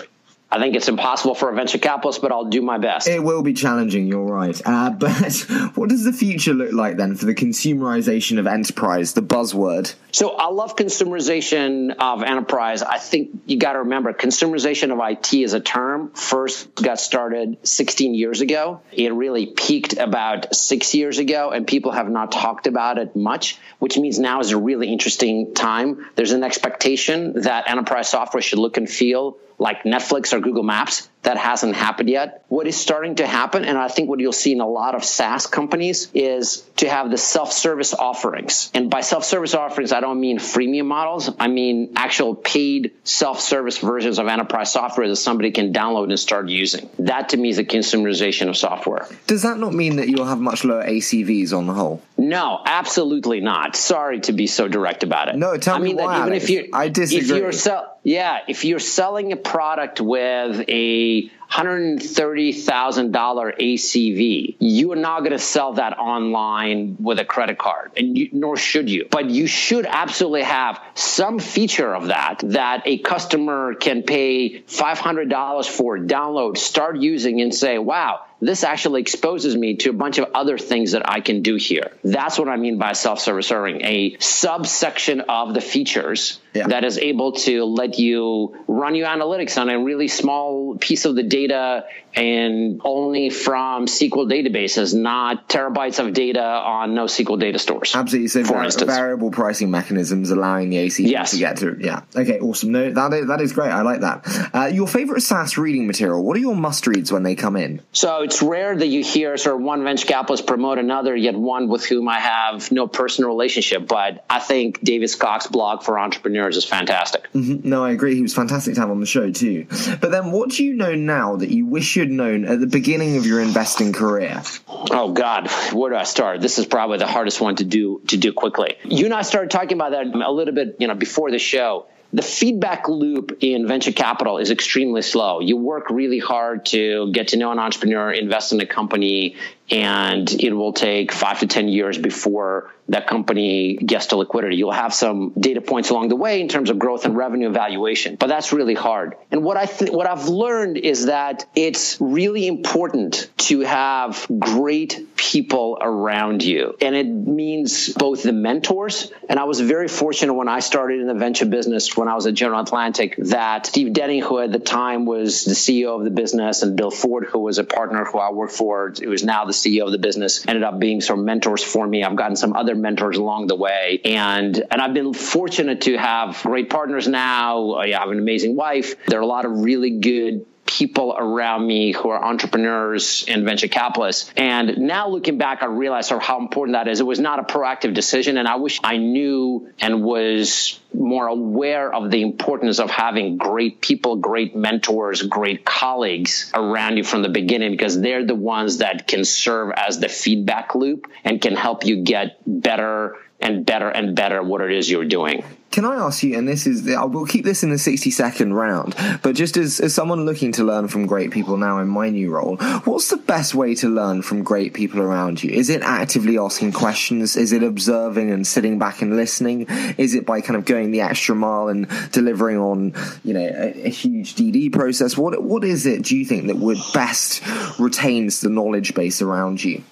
I 0.56 0.58
think 0.58 0.74
it's 0.74 0.88
impossible 0.88 1.34
for 1.34 1.50
a 1.50 1.54
venture 1.54 1.76
capitalist, 1.76 2.22
but 2.22 2.32
I'll 2.32 2.46
do 2.46 2.62
my 2.62 2.78
best. 2.78 3.06
It 3.06 3.22
will 3.22 3.42
be 3.42 3.52
challenging, 3.52 4.06
you're 4.06 4.24
right. 4.24 4.58
Uh, 4.64 4.88
but 4.98 5.34
what 5.74 5.90
does 5.90 6.04
the 6.04 6.14
future 6.14 6.54
look 6.54 6.72
like 6.72 6.96
then 6.96 7.14
for 7.14 7.26
the 7.26 7.34
consumerization 7.34 8.38
of 8.38 8.46
enterprise, 8.46 9.12
the 9.12 9.20
buzzword? 9.20 9.94
So 10.12 10.30
I 10.30 10.48
love 10.48 10.74
consumerization 10.74 11.94
of 11.98 12.22
enterprise. 12.22 12.82
I 12.82 12.96
think 12.96 13.38
you 13.44 13.58
got 13.58 13.74
to 13.74 13.80
remember 13.80 14.14
consumerization 14.14 14.92
of 14.92 14.98
IT 14.98 15.44
as 15.44 15.52
a 15.52 15.60
term 15.60 16.12
first 16.12 16.74
got 16.74 17.00
started 17.00 17.58
16 17.62 18.14
years 18.14 18.40
ago. 18.40 18.80
It 18.92 19.12
really 19.12 19.44
peaked 19.44 19.98
about 19.98 20.56
six 20.56 20.94
years 20.94 21.18
ago, 21.18 21.50
and 21.50 21.66
people 21.66 21.92
have 21.92 22.08
not 22.08 22.32
talked 22.32 22.66
about 22.66 22.96
it 22.96 23.14
much, 23.14 23.58
which 23.78 23.98
means 23.98 24.18
now 24.18 24.40
is 24.40 24.52
a 24.52 24.56
really 24.56 24.88
interesting 24.88 25.52
time. 25.52 26.06
There's 26.14 26.32
an 26.32 26.44
expectation 26.44 27.42
that 27.42 27.68
enterprise 27.68 28.08
software 28.08 28.40
should 28.40 28.58
look 28.58 28.78
and 28.78 28.88
feel 28.88 29.36
like 29.58 29.84
Netflix 29.84 30.32
or 30.32 30.40
Google 30.40 30.62
Maps. 30.62 31.08
That 31.26 31.38
hasn't 31.38 31.74
happened 31.74 32.08
yet. 32.08 32.44
What 32.46 32.68
is 32.68 32.76
starting 32.76 33.16
to 33.16 33.26
happen, 33.26 33.64
and 33.64 33.76
I 33.76 33.88
think 33.88 34.08
what 34.08 34.20
you'll 34.20 34.32
see 34.32 34.52
in 34.52 34.60
a 34.60 34.68
lot 34.68 34.94
of 34.94 35.02
SaaS 35.04 35.48
companies, 35.48 36.08
is 36.14 36.64
to 36.76 36.88
have 36.88 37.10
the 37.10 37.18
self 37.18 37.52
service 37.52 37.92
offerings. 37.94 38.70
And 38.74 38.88
by 38.88 39.00
self 39.00 39.24
service 39.24 39.52
offerings, 39.52 39.90
I 39.90 39.98
don't 39.98 40.20
mean 40.20 40.38
freemium 40.38 40.86
models, 40.86 41.28
I 41.40 41.48
mean 41.48 41.94
actual 41.96 42.36
paid 42.36 42.92
self 43.02 43.40
service 43.40 43.78
versions 43.78 44.20
of 44.20 44.28
enterprise 44.28 44.72
software 44.72 45.08
that 45.08 45.16
somebody 45.16 45.50
can 45.50 45.72
download 45.72 46.10
and 46.10 46.18
start 46.18 46.48
using. 46.48 46.88
That 47.00 47.30
to 47.30 47.36
me 47.36 47.48
is 47.48 47.56
the 47.56 47.64
consumerization 47.64 48.48
of 48.48 48.56
software. 48.56 49.08
Does 49.26 49.42
that 49.42 49.58
not 49.58 49.74
mean 49.74 49.96
that 49.96 50.08
you'll 50.08 50.26
have 50.26 50.38
much 50.40 50.62
lower 50.62 50.84
ACVs 50.84 51.52
on 51.52 51.66
the 51.66 51.72
whole? 51.72 52.02
No, 52.16 52.62
absolutely 52.64 53.40
not. 53.40 53.74
Sorry 53.74 54.20
to 54.20 54.32
be 54.32 54.46
so 54.46 54.68
direct 54.68 55.02
about 55.02 55.28
it. 55.28 55.34
No, 55.36 55.56
tell 55.56 55.74
I 55.74 55.78
me 55.78 55.88
mean 55.88 55.96
why. 55.96 56.18
That 56.18 56.20
even 56.20 56.32
Alex. 56.34 56.44
if 56.44 56.50
you, 56.50 56.70
I 56.72 56.88
disagree. 56.88 57.36
If 57.36 57.42
you're 57.42 57.52
sell, 57.52 57.98
yeah, 58.04 58.38
if 58.46 58.64
you're 58.64 58.78
selling 58.78 59.32
a 59.32 59.36
product 59.36 60.00
with 60.00 60.64
a 60.68 61.15
$130,000 61.50 63.12
ACV. 63.60 64.56
You 64.58 64.92
are 64.92 64.96
not 64.96 65.20
going 65.20 65.32
to 65.32 65.38
sell 65.38 65.74
that 65.74 65.98
online 65.98 66.96
with 67.00 67.18
a 67.18 67.24
credit 67.24 67.58
card, 67.58 67.92
and 67.96 68.16
you, 68.18 68.28
nor 68.32 68.56
should 68.56 68.90
you. 68.90 69.08
But 69.10 69.30
you 69.30 69.46
should 69.46 69.86
absolutely 69.86 70.42
have 70.42 70.80
some 70.94 71.38
feature 71.38 71.94
of 71.94 72.08
that 72.08 72.40
that 72.44 72.82
a 72.86 72.98
customer 72.98 73.74
can 73.74 74.02
pay 74.02 74.60
$500 74.62 75.68
for, 75.68 75.98
download, 75.98 76.58
start 76.58 76.96
using, 76.96 77.40
and 77.40 77.54
say, 77.54 77.78
wow, 77.78 78.26
this 78.40 78.64
actually 78.64 79.00
exposes 79.00 79.56
me 79.56 79.76
to 79.76 79.90
a 79.90 79.92
bunch 79.92 80.18
of 80.18 80.30
other 80.34 80.58
things 80.58 80.92
that 80.92 81.08
I 81.08 81.20
can 81.20 81.42
do 81.42 81.56
here. 81.56 81.92
That's 82.04 82.38
what 82.38 82.48
I 82.48 82.56
mean 82.56 82.78
by 82.78 82.92
self-service 82.92 83.50
earning, 83.50 83.84
a 83.84 84.16
subsection 84.18 85.22
of 85.22 85.54
the 85.54 85.60
features 85.60 86.38
yeah. 86.54 86.68
that 86.68 86.84
is 86.84 86.98
able 86.98 87.32
to 87.32 87.64
let 87.64 87.98
you 87.98 88.56
run 88.66 88.94
your 88.94 89.08
analytics 89.08 89.60
on 89.60 89.68
a 89.68 89.78
really 89.78 90.08
small 90.08 90.76
piece 90.76 91.04
of 91.04 91.14
the 91.14 91.22
data 91.22 91.86
and 92.14 92.80
only 92.82 93.28
from 93.28 93.86
SQL 93.86 94.30
databases, 94.30 94.94
not 94.94 95.48
terabytes 95.48 95.98
of 95.98 96.14
data 96.14 96.42
on 96.42 96.94
NoSQL 96.94 97.38
data 97.38 97.58
stores. 97.58 97.94
Absolutely. 97.94 98.28
So 98.28 98.44
for 98.44 98.64
instance. 98.64 98.90
variable 98.90 99.30
pricing 99.30 99.70
mechanisms 99.70 100.30
allowing 100.30 100.70
the 100.70 100.76
ACV 100.76 101.10
yes. 101.10 101.32
to 101.32 101.38
get 101.38 101.58
to 101.58 101.76
yeah. 101.78 102.02
Okay, 102.14 102.40
awesome. 102.40 102.72
No, 102.72 102.90
that 102.90 103.12
is, 103.12 103.26
that 103.28 103.40
is 103.40 103.52
great. 103.52 103.70
I 103.70 103.82
like 103.82 104.00
that. 104.00 104.50
Uh, 104.54 104.66
your 104.66 104.86
favorite 104.86 105.20
SaaS 105.20 105.58
reading 105.58 105.86
material. 105.86 106.24
What 106.24 106.36
are 106.36 106.40
your 106.40 106.56
must 106.56 106.86
reads 106.86 107.12
when 107.12 107.22
they 107.22 107.34
come 107.34 107.56
in? 107.56 107.82
So 107.92 108.25
it's 108.26 108.42
rare 108.42 108.76
that 108.76 108.88
you 108.88 109.04
hear 109.04 109.36
sort 109.36 109.54
of 109.54 109.62
one 109.62 109.84
venture 109.84 110.04
capitalist 110.04 110.48
promote 110.48 110.78
another, 110.78 111.14
yet 111.14 111.36
one 111.36 111.68
with 111.68 111.84
whom 111.84 112.08
I 112.08 112.18
have 112.18 112.72
no 112.72 112.88
personal 112.88 113.30
relationship. 113.30 113.86
But 113.86 114.24
I 114.28 114.40
think 114.40 114.80
David 114.80 115.08
Skok 115.08 115.48
blog 115.52 115.84
for 115.84 115.96
entrepreneurs 115.96 116.56
is 116.56 116.64
fantastic. 116.64 117.32
Mm-hmm. 117.32 117.68
No, 117.68 117.84
I 117.84 117.92
agree. 117.92 118.16
He 118.16 118.22
was 118.22 118.34
fantastic 118.34 118.74
to 118.74 118.80
have 118.80 118.90
on 118.90 118.98
the 118.98 119.06
show 119.06 119.30
too. 119.30 119.68
But 120.00 120.10
then, 120.10 120.32
what 120.32 120.50
do 120.50 120.64
you 120.64 120.74
know 120.74 120.96
now 120.96 121.36
that 121.36 121.50
you 121.50 121.66
wish 121.66 121.94
you'd 121.94 122.10
known 122.10 122.44
at 122.44 122.58
the 122.58 122.66
beginning 122.66 123.16
of 123.16 123.26
your 123.26 123.40
investing 123.40 123.92
career? 123.92 124.42
Oh 124.68 125.12
God, 125.12 125.48
where 125.72 125.90
do 125.90 125.96
I 125.96 126.02
start? 126.02 126.40
This 126.40 126.58
is 126.58 126.66
probably 126.66 126.98
the 126.98 127.06
hardest 127.06 127.40
one 127.40 127.54
to 127.56 127.64
do 127.64 128.02
to 128.08 128.16
do 128.16 128.32
quickly. 128.32 128.76
You 128.84 129.04
and 129.04 129.14
I 129.14 129.22
started 129.22 129.52
talking 129.52 129.74
about 129.74 129.92
that 129.92 130.06
a 130.06 130.32
little 130.32 130.54
bit, 130.54 130.76
you 130.80 130.88
know, 130.88 130.94
before 130.94 131.30
the 131.30 131.38
show 131.38 131.86
the 132.12 132.22
feedback 132.22 132.88
loop 132.88 133.38
in 133.40 133.66
venture 133.66 133.92
capital 133.92 134.38
is 134.38 134.50
extremely 134.50 135.02
slow. 135.02 135.40
You 135.40 135.56
work 135.56 135.90
really 135.90 136.18
hard 136.18 136.66
to 136.66 137.10
get 137.12 137.28
to 137.28 137.36
know 137.36 137.52
an 137.52 137.58
entrepreneur, 137.58 138.12
invest 138.12 138.52
in 138.52 138.60
a 138.60 138.66
company, 138.66 139.36
and 139.70 140.30
it 140.32 140.52
will 140.52 140.72
take 140.72 141.12
five 141.12 141.40
to 141.40 141.46
10 141.46 141.68
years 141.68 141.98
before 141.98 142.72
that 142.88 143.06
company 143.06 143.76
gets 143.76 144.06
to 144.06 144.16
liquidity. 144.16 144.56
You'll 144.56 144.70
have 144.70 144.94
some 144.94 145.32
data 145.38 145.60
points 145.60 145.90
along 145.90 146.08
the 146.08 146.16
way 146.16 146.40
in 146.40 146.48
terms 146.48 146.70
of 146.70 146.78
growth 146.78 147.04
and 147.04 147.16
revenue 147.16 147.48
evaluation, 147.48 148.16
but 148.16 148.28
that's 148.28 148.52
really 148.52 148.74
hard. 148.74 149.16
And 149.30 149.42
what 149.42 149.56
I 149.56 149.66
th- 149.66 149.90
what 149.90 150.08
I've 150.08 150.28
learned 150.28 150.76
is 150.76 151.06
that 151.06 151.46
it's 151.56 152.00
really 152.00 152.46
important 152.46 153.28
to 153.38 153.60
have 153.60 154.26
great 154.38 155.16
people 155.16 155.78
around 155.80 156.44
you. 156.44 156.76
And 156.80 156.94
it 156.94 157.06
means 157.06 157.88
both 157.88 158.22
the 158.22 158.32
mentors, 158.32 159.10
and 159.28 159.40
I 159.40 159.44
was 159.44 159.60
very 159.60 159.88
fortunate 159.88 160.34
when 160.34 160.48
I 160.48 160.60
started 160.60 161.00
in 161.00 161.08
the 161.08 161.14
venture 161.14 161.46
business 161.46 161.96
when 161.96 162.08
I 162.08 162.14
was 162.14 162.26
at 162.26 162.34
General 162.34 162.60
Atlantic 162.60 163.16
that 163.18 163.66
Steve 163.66 163.92
Denning, 163.92 164.22
who 164.22 164.38
at 164.38 164.52
the 164.52 164.58
time 164.58 165.06
was 165.06 165.44
the 165.44 165.54
CEO 165.54 165.98
of 165.98 166.04
the 166.04 166.10
business, 166.10 166.62
and 166.62 166.76
Bill 166.76 166.90
Ford, 166.90 167.24
who 167.24 167.40
was 167.40 167.58
a 167.58 167.64
partner 167.64 168.04
who 168.04 168.18
I 168.18 168.30
worked 168.30 168.52
for, 168.52 168.92
who 168.96 169.12
is 169.12 169.24
now 169.24 169.44
the 169.44 169.52
CEO 169.62 169.86
of 169.86 169.92
the 169.92 169.98
business, 169.98 170.46
ended 170.46 170.62
up 170.62 170.78
being 170.78 171.00
some 171.00 171.24
mentors 171.24 171.62
for 171.62 171.86
me. 171.86 172.04
I've 172.04 172.16
gotten 172.16 172.36
some 172.36 172.54
other 172.54 172.74
mentors 172.74 173.16
along 173.16 173.46
the 173.46 173.56
way, 173.56 174.00
and 174.04 174.56
and 174.70 174.80
I've 174.80 174.94
been 174.94 175.12
fortunate 175.14 175.82
to 175.82 175.96
have 175.96 176.40
great 176.42 176.70
partners 176.70 177.08
now. 177.08 177.74
I 177.74 177.90
have 177.90 178.10
an 178.10 178.18
amazing 178.18 178.56
wife. 178.56 178.96
There 179.06 179.18
are 179.18 179.22
a 179.22 179.26
lot 179.26 179.44
of 179.44 179.52
really 179.52 179.98
good 179.98 180.46
people 180.66 181.14
around 181.16 181.66
me 181.66 181.92
who 181.92 182.10
are 182.10 182.22
entrepreneurs 182.22 183.24
and 183.28 183.44
venture 183.44 183.68
capitalists. 183.68 184.32
And 184.36 184.78
now 184.78 185.08
looking 185.08 185.38
back, 185.38 185.62
I 185.62 185.66
realize 185.66 186.08
how 186.08 186.40
important 186.40 186.74
that 186.74 186.88
is. 186.88 187.00
It 187.00 187.06
was 187.06 187.20
not 187.20 187.38
a 187.38 187.42
proactive 187.42 187.94
decision, 187.94 188.36
and 188.38 188.46
I 188.48 188.56
wish 188.56 188.80
I 188.82 188.96
knew 188.96 189.72
and 189.80 190.02
was 190.02 190.80
more 190.92 191.26
aware 191.26 191.92
of 191.92 192.10
the 192.10 192.22
importance 192.22 192.78
of 192.78 192.90
having 192.90 193.36
great 193.36 193.80
people, 193.80 194.16
great 194.16 194.56
mentors, 194.56 195.22
great 195.22 195.64
colleagues 195.64 196.50
around 196.54 196.96
you 196.96 197.04
from 197.04 197.22
the 197.22 197.28
beginning 197.28 197.70
because 197.70 198.00
they're 198.00 198.24
the 198.24 198.34
ones 198.34 198.78
that 198.78 199.06
can 199.06 199.24
serve 199.24 199.72
as 199.76 200.00
the 200.00 200.08
feedback 200.08 200.74
loop 200.74 201.06
and 201.24 201.40
can 201.40 201.54
help 201.54 201.84
you 201.84 202.02
get 202.02 202.38
better 202.46 203.16
and 203.40 203.66
better 203.66 203.88
and 203.88 204.16
better 204.16 204.42
what 204.42 204.60
it 204.62 204.72
is 204.72 204.90
you're 204.90 205.04
doing. 205.04 205.44
Can 205.76 205.84
I 205.84 205.96
ask 205.96 206.22
you, 206.22 206.38
and 206.38 206.48
this 206.48 206.66
is 206.66 206.88
I 206.88 207.04
will 207.04 207.26
keep 207.26 207.44
this 207.44 207.62
in 207.62 207.68
the 207.68 207.76
60 207.76 208.10
second 208.10 208.54
round, 208.54 208.94
but 209.22 209.34
just 209.34 209.58
as, 209.58 209.78
as 209.78 209.94
someone 209.94 210.24
looking 210.24 210.50
to 210.52 210.64
learn 210.64 210.88
from 210.88 211.04
great 211.04 211.30
people 211.30 211.58
now 211.58 211.80
in 211.80 211.88
my 211.88 212.08
new 212.08 212.30
role, 212.30 212.56
what's 212.86 213.10
the 213.10 213.18
best 213.18 213.54
way 213.54 213.74
to 213.74 213.88
learn 213.90 214.22
from 214.22 214.42
great 214.42 214.72
people 214.72 215.02
around 215.02 215.44
you? 215.44 215.50
Is 215.50 215.68
it 215.68 215.82
actively 215.82 216.38
asking 216.38 216.72
questions? 216.72 217.36
Is 217.36 217.52
it 217.52 217.62
observing 217.62 218.30
and 218.30 218.46
sitting 218.46 218.78
back 218.78 219.02
and 219.02 219.16
listening? 219.16 219.66
Is 219.98 220.14
it 220.14 220.24
by 220.24 220.40
kind 220.40 220.56
of 220.56 220.64
going 220.64 220.92
the 220.92 221.02
extra 221.02 221.34
mile 221.34 221.68
and 221.68 221.86
delivering 222.10 222.56
on, 222.56 222.94
you 223.22 223.34
know, 223.34 223.44
a, 223.44 223.88
a 223.88 223.90
huge 223.90 224.34
DD 224.34 224.72
process? 224.72 225.14
What, 225.14 225.42
what 225.42 225.62
is 225.62 225.84
it, 225.84 226.04
do 226.04 226.16
you 226.16 226.24
think, 226.24 226.46
that 226.46 226.56
would 226.56 226.78
best 226.94 227.42
retains 227.78 228.40
the 228.40 228.48
knowledge 228.48 228.94
base 228.94 229.20
around 229.20 229.62
you? 229.62 229.84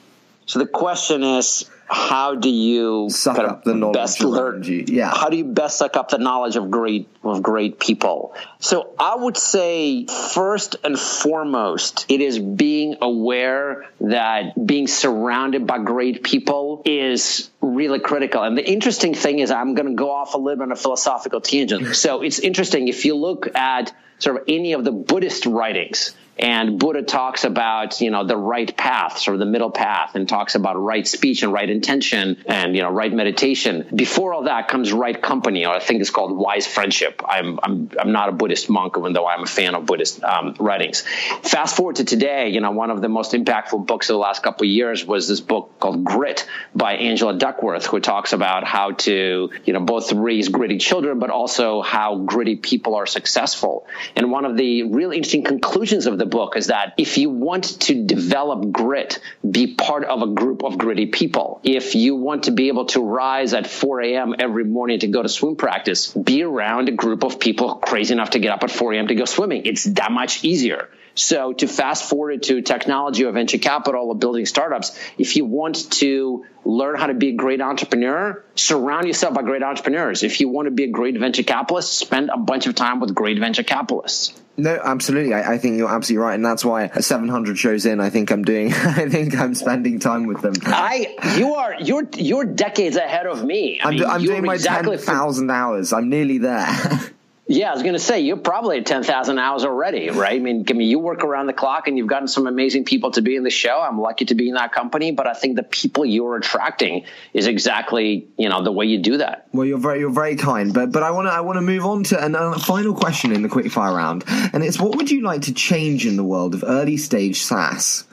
So 0.47 0.61
the 0.61 0.67
question 0.67 1.23
is, 1.23 1.69
how 1.87 2.35
do 2.35 2.49
you 2.49 3.09
suck 3.11 3.39
up 3.39 3.65
the 3.65 3.75
knowledge 3.75 3.95
best 3.95 4.21
learn? 4.23 4.63
Yeah. 4.65 5.11
How 5.11 5.29
do 5.29 5.37
you 5.37 5.45
best 5.45 5.79
suck 5.79 5.97
up 5.97 6.09
the 6.09 6.19
knowledge 6.19 6.57
of 6.57 6.71
great 6.71 7.09
of 7.23 7.43
great 7.43 7.79
people? 7.79 8.35
So 8.59 8.95
I 8.99 9.15
would 9.15 9.37
say 9.37 10.07
first 10.07 10.77
and 10.85 10.99
foremost, 10.99 12.07
it 12.09 12.21
is 12.21 12.39
being 12.39 12.97
aware 13.01 13.87
that 14.01 14.67
being 14.67 14.87
surrounded 14.87 15.67
by 15.67 15.79
great 15.79 16.23
people 16.23 16.83
is 16.85 17.51
really 17.61 18.01
critical. 18.01 18.43
And 18.43 18.57
the 18.57 18.69
interesting 18.69 19.15
thing 19.15 19.39
is, 19.39 19.51
I'm 19.51 19.75
going 19.75 19.89
to 19.89 19.95
go 19.95 20.11
off 20.11 20.35
a 20.35 20.39
little 20.39 20.59
bit 20.59 20.65
on 20.65 20.73
a 20.73 20.77
philosophical 20.77 21.41
tangent. 21.41 21.95
So 21.97 22.23
it's 22.23 22.39
interesting 22.39 22.89
if 22.89 23.05
you 23.05 23.15
look 23.15 23.55
at 23.55 23.95
sort 24.19 24.37
of 24.37 24.45
any 24.49 24.73
of 24.73 24.85
the 24.85 24.93
Buddhist 24.93 25.47
writings 25.47 26.15
and 26.39 26.79
Buddha 26.79 27.03
talks 27.03 27.45
about, 27.45 28.01
you 28.01 28.11
know, 28.11 28.25
the 28.25 28.37
right 28.37 28.75
path, 28.77 29.19
sort 29.19 29.35
of 29.35 29.41
the 29.41 29.47
middle 29.47 29.71
path, 29.71 30.15
and 30.15 30.29
talks 30.29 30.55
about 30.55 30.75
right 30.75 31.07
speech 31.07 31.43
and 31.43 31.53
right 31.53 31.69
intention 31.69 32.43
and, 32.47 32.75
you 32.75 32.83
know, 32.83 32.91
right 32.91 33.13
meditation. 33.13 33.87
Before 33.95 34.35
all 34.35 34.45
that 34.45 34.69
comes 34.69 34.93
right 34.93 35.21
company, 35.21 35.67
or 35.67 35.75
I 35.75 35.81
think 35.81 36.01
it's 36.01 36.11
called 36.11 36.37
wise 36.37 36.67
friendship. 36.67 37.23
I'm, 37.27 37.59
I'm, 37.63 37.91
I'm 37.99 38.13
not 38.13 38.29
a 38.29 38.33
Buddhist 38.33 38.69
monk, 38.69 38.95
even 38.99 39.13
though 39.13 39.27
I'm 39.27 39.43
a 39.43 39.47
fan 39.47 39.75
of 39.75 39.87
Buddhist 39.87 40.23
um, 40.23 40.57
writings. 40.59 41.05
Fast 41.43 41.77
forward 41.77 41.97
to 41.97 42.05
today, 42.05 42.49
you 42.49 42.61
know, 42.61 42.73
one 42.73 42.91
of 42.91 43.01
the 43.01 43.09
most 43.09 43.33
impactful 43.33 43.87
books 43.87 44.11
of 44.11 44.15
the 44.15 44.19
last 44.19 44.43
couple 44.43 44.65
of 44.67 44.71
years 44.71 45.05
was 45.05 45.29
this 45.29 45.41
book 45.41 45.79
called 45.79 46.05
Grit 46.05 46.49
by 46.75 46.95
Angela 46.95 47.39
Duckworth 47.39 47.87
who 47.87 48.01
talks 48.01 48.33
about 48.33 48.65
how 48.65 48.93
to, 48.93 49.51
you 49.65 49.73
know, 49.73 49.81
both 49.81 50.13
raise 50.13 50.49
gritty 50.49 50.79
children, 50.79 51.19
but 51.19 51.31
also 51.31 51.83
how 51.83 52.19
gritty 52.19 52.57
people 52.57 52.97
are 52.97 53.07
successful. 53.07 53.87
And 54.17 54.31
one 54.31 54.45
of 54.45 54.57
the 54.57 54.85
really 54.85 55.17
interesting 55.17 55.45
conclusions 55.45 56.07
of 56.07 56.19
the 56.19 56.24
book 56.27 56.57
is 56.57 56.69
that 56.69 56.95
if 56.99 57.19
you 57.19 57.31
want 57.31 57.81
to 57.83 58.05
develop 58.05 58.73
grit, 58.73 59.21
be 59.49 59.75
part 59.75 60.05
of 60.05 60.23
a 60.23 60.29
group 60.29 60.65
of 60.65 60.79
gritty 60.79 61.07
people. 61.07 61.61
If 61.63 61.95
you 61.95 62.17
want 62.17 62.45
to 62.45 62.51
be 62.51 62.69
able 62.69 62.87
to 62.87 63.01
rise 63.01 63.55
at 63.55 63.67
4 63.67 64.03
a.m. 64.03 64.35
every 64.39 64.65
morning 64.65 65.01
to 65.01 65.07
go 65.09 65.23
to 65.23 65.29
swim 65.29 65.57
practice, 65.57 66.13
be 66.13 66.43
around 66.43 66.89
a 66.89 66.93
group 66.93 67.25
of 67.25 67.41
people 67.41 67.77
crazy 67.77 68.13
enough 68.13 68.31
to 68.31 68.39
get 68.39 68.53
up 68.53 68.63
at 68.63 68.71
4 68.71 68.95
a.m. 68.95 69.09
to 69.09 69.15
go 69.15 69.25
swimming. 69.25 69.63
It's 69.67 69.85
that 69.85 70.13
much 70.13 70.45
easier. 70.45 70.89
So 71.15 71.53
to 71.53 71.69
fast 71.69 72.09
forward 72.09 72.43
to 72.45 72.61
technology 72.63 73.25
or 73.25 73.33
venture 73.33 73.59
capital 73.59 74.09
or 74.09 74.17
building 74.17 74.47
startups, 74.47 74.99
if 75.17 75.37
you 75.37 75.45
want 75.45 75.91
to 75.93 76.45
learn 76.65 76.97
how 76.97 77.07
to 77.07 77.15
be 77.15 77.29
a 77.31 77.37
great 77.37 77.61
entrepreneur, 77.61 78.45
surround 78.57 79.07
yourself 79.07 79.35
by 79.35 79.43
great 79.43 79.63
entrepreneurs. 79.63 80.25
If 80.25 80.41
you 80.41 80.49
want 80.49 80.67
to 80.67 80.73
be 80.73 80.85
a 80.85 80.91
great 80.91 81.19
venture 81.19 81.45
capitalist, 81.45 81.93
spend 81.93 82.31
a 82.31 82.39
bunch 82.39 82.67
of 82.67 82.75
time 82.75 82.99
with 82.99 83.15
great 83.15 83.39
venture 83.39 83.63
capitalists. 83.63 84.33
No, 84.57 84.79
absolutely. 84.85 85.35
I, 85.35 85.55
I, 85.55 85.59
think 85.59 85.79
you're 85.79 85.91
absolutely 85.91 86.25
right, 86.25 86.35
and 86.35 86.45
that's 86.45 86.65
why 86.65 86.89
700 86.89 87.59
shows 87.59 87.87
in, 87.87 88.01
I 88.01 88.11
think 88.11 88.31
I'm 88.31 88.45
doing. 88.45 88.73
I 88.73 89.09
think 89.09 89.37
I'm 89.37 89.55
spending 89.55 89.99
time 89.99 90.27
with 90.27 90.43
them. 90.43 90.55
I, 90.67 91.17
you 91.37 91.55
are, 91.55 91.75
you're, 91.81 92.09
you're 92.17 92.45
decades 92.45 92.97
ahead 92.97 93.27
of 93.27 93.45
me. 93.45 93.81
I 93.81 93.89
am 93.89 93.95
mean, 93.95 94.05
I'm 94.05 94.23
doing 94.23 94.45
my 94.45 94.55
exactly 94.55 94.97
10,000 94.97 95.51
hours. 95.51 95.93
I'm 95.93 96.09
nearly 96.09 96.39
there. 96.39 96.69
Yeah, 97.47 97.71
I 97.71 97.75
was 97.75 97.83
going 97.83 97.95
to 97.95 97.99
say 97.99 98.21
you're 98.21 98.39
probably 98.39 98.79
at 98.79 98.87
ten 98.87 99.03
thousand 99.03 99.39
hours 99.39 99.65
already, 99.65 100.09
right? 100.09 100.37
I 100.37 100.39
mean, 100.39 100.65
I 100.69 100.73
mean, 100.73 100.89
you 100.89 100.99
work 100.99 101.25
around 101.25 101.47
the 101.47 101.53
clock, 101.53 101.89
and 101.89 101.99
you've 101.99 102.07
gotten 102.07 102.27
some 102.27 102.47
amazing 102.47 102.87
people 102.87 103.11
to 103.13 103.23
be 103.23 103.37
in 103.37 103.43
the 103.43 103.51
show. 103.51 103.81
I'm 103.81 104.01
lucky 104.01 104.25
to 104.27 104.35
be 104.35 104.49
in 104.49 104.55
that 104.55 104.73
company, 104.73 105.13
but 105.13 105.27
I 105.27 105.35
think 105.35 105.57
the 105.57 105.63
people 105.63 106.07
you're 106.07 106.37
attracting 106.37 107.05
is 107.35 107.47
exactly 107.47 108.29
you 108.39 108.49
know 108.49 108.63
the 108.63 108.73
way 108.73 108.87
you 108.87 108.99
do 108.99 109.19
that. 109.19 109.49
Well, 109.53 109.67
you're 109.67 109.79
very 109.79 110.01
you're 110.01 110.11
very 110.11 110.37
kind, 110.37 110.73
but 110.73 110.91
but 110.91 111.03
I 111.03 111.11
want 111.11 111.29
to 111.29 111.33
I 111.33 111.41
want 111.41 111.59
to 111.59 111.63
move 111.63 111.85
on 111.85 112.05
to 112.05 112.25
a 112.25 112.59
final 112.59 112.95
question 112.95 113.31
in 113.31 113.43
the 113.43 113.51
quickfire 113.51 113.95
round, 113.95 114.25
and 114.27 114.65
it's 114.65 114.81
what 114.81 114.97
would 114.97 115.11
you 115.11 115.21
like 115.21 115.43
to 115.43 115.53
change 115.53 116.07
in 116.07 116.17
the 116.17 116.25
world 116.25 116.55
of 116.55 116.65
early 116.67 116.97
stage 116.97 117.43
SaaS? 117.43 118.05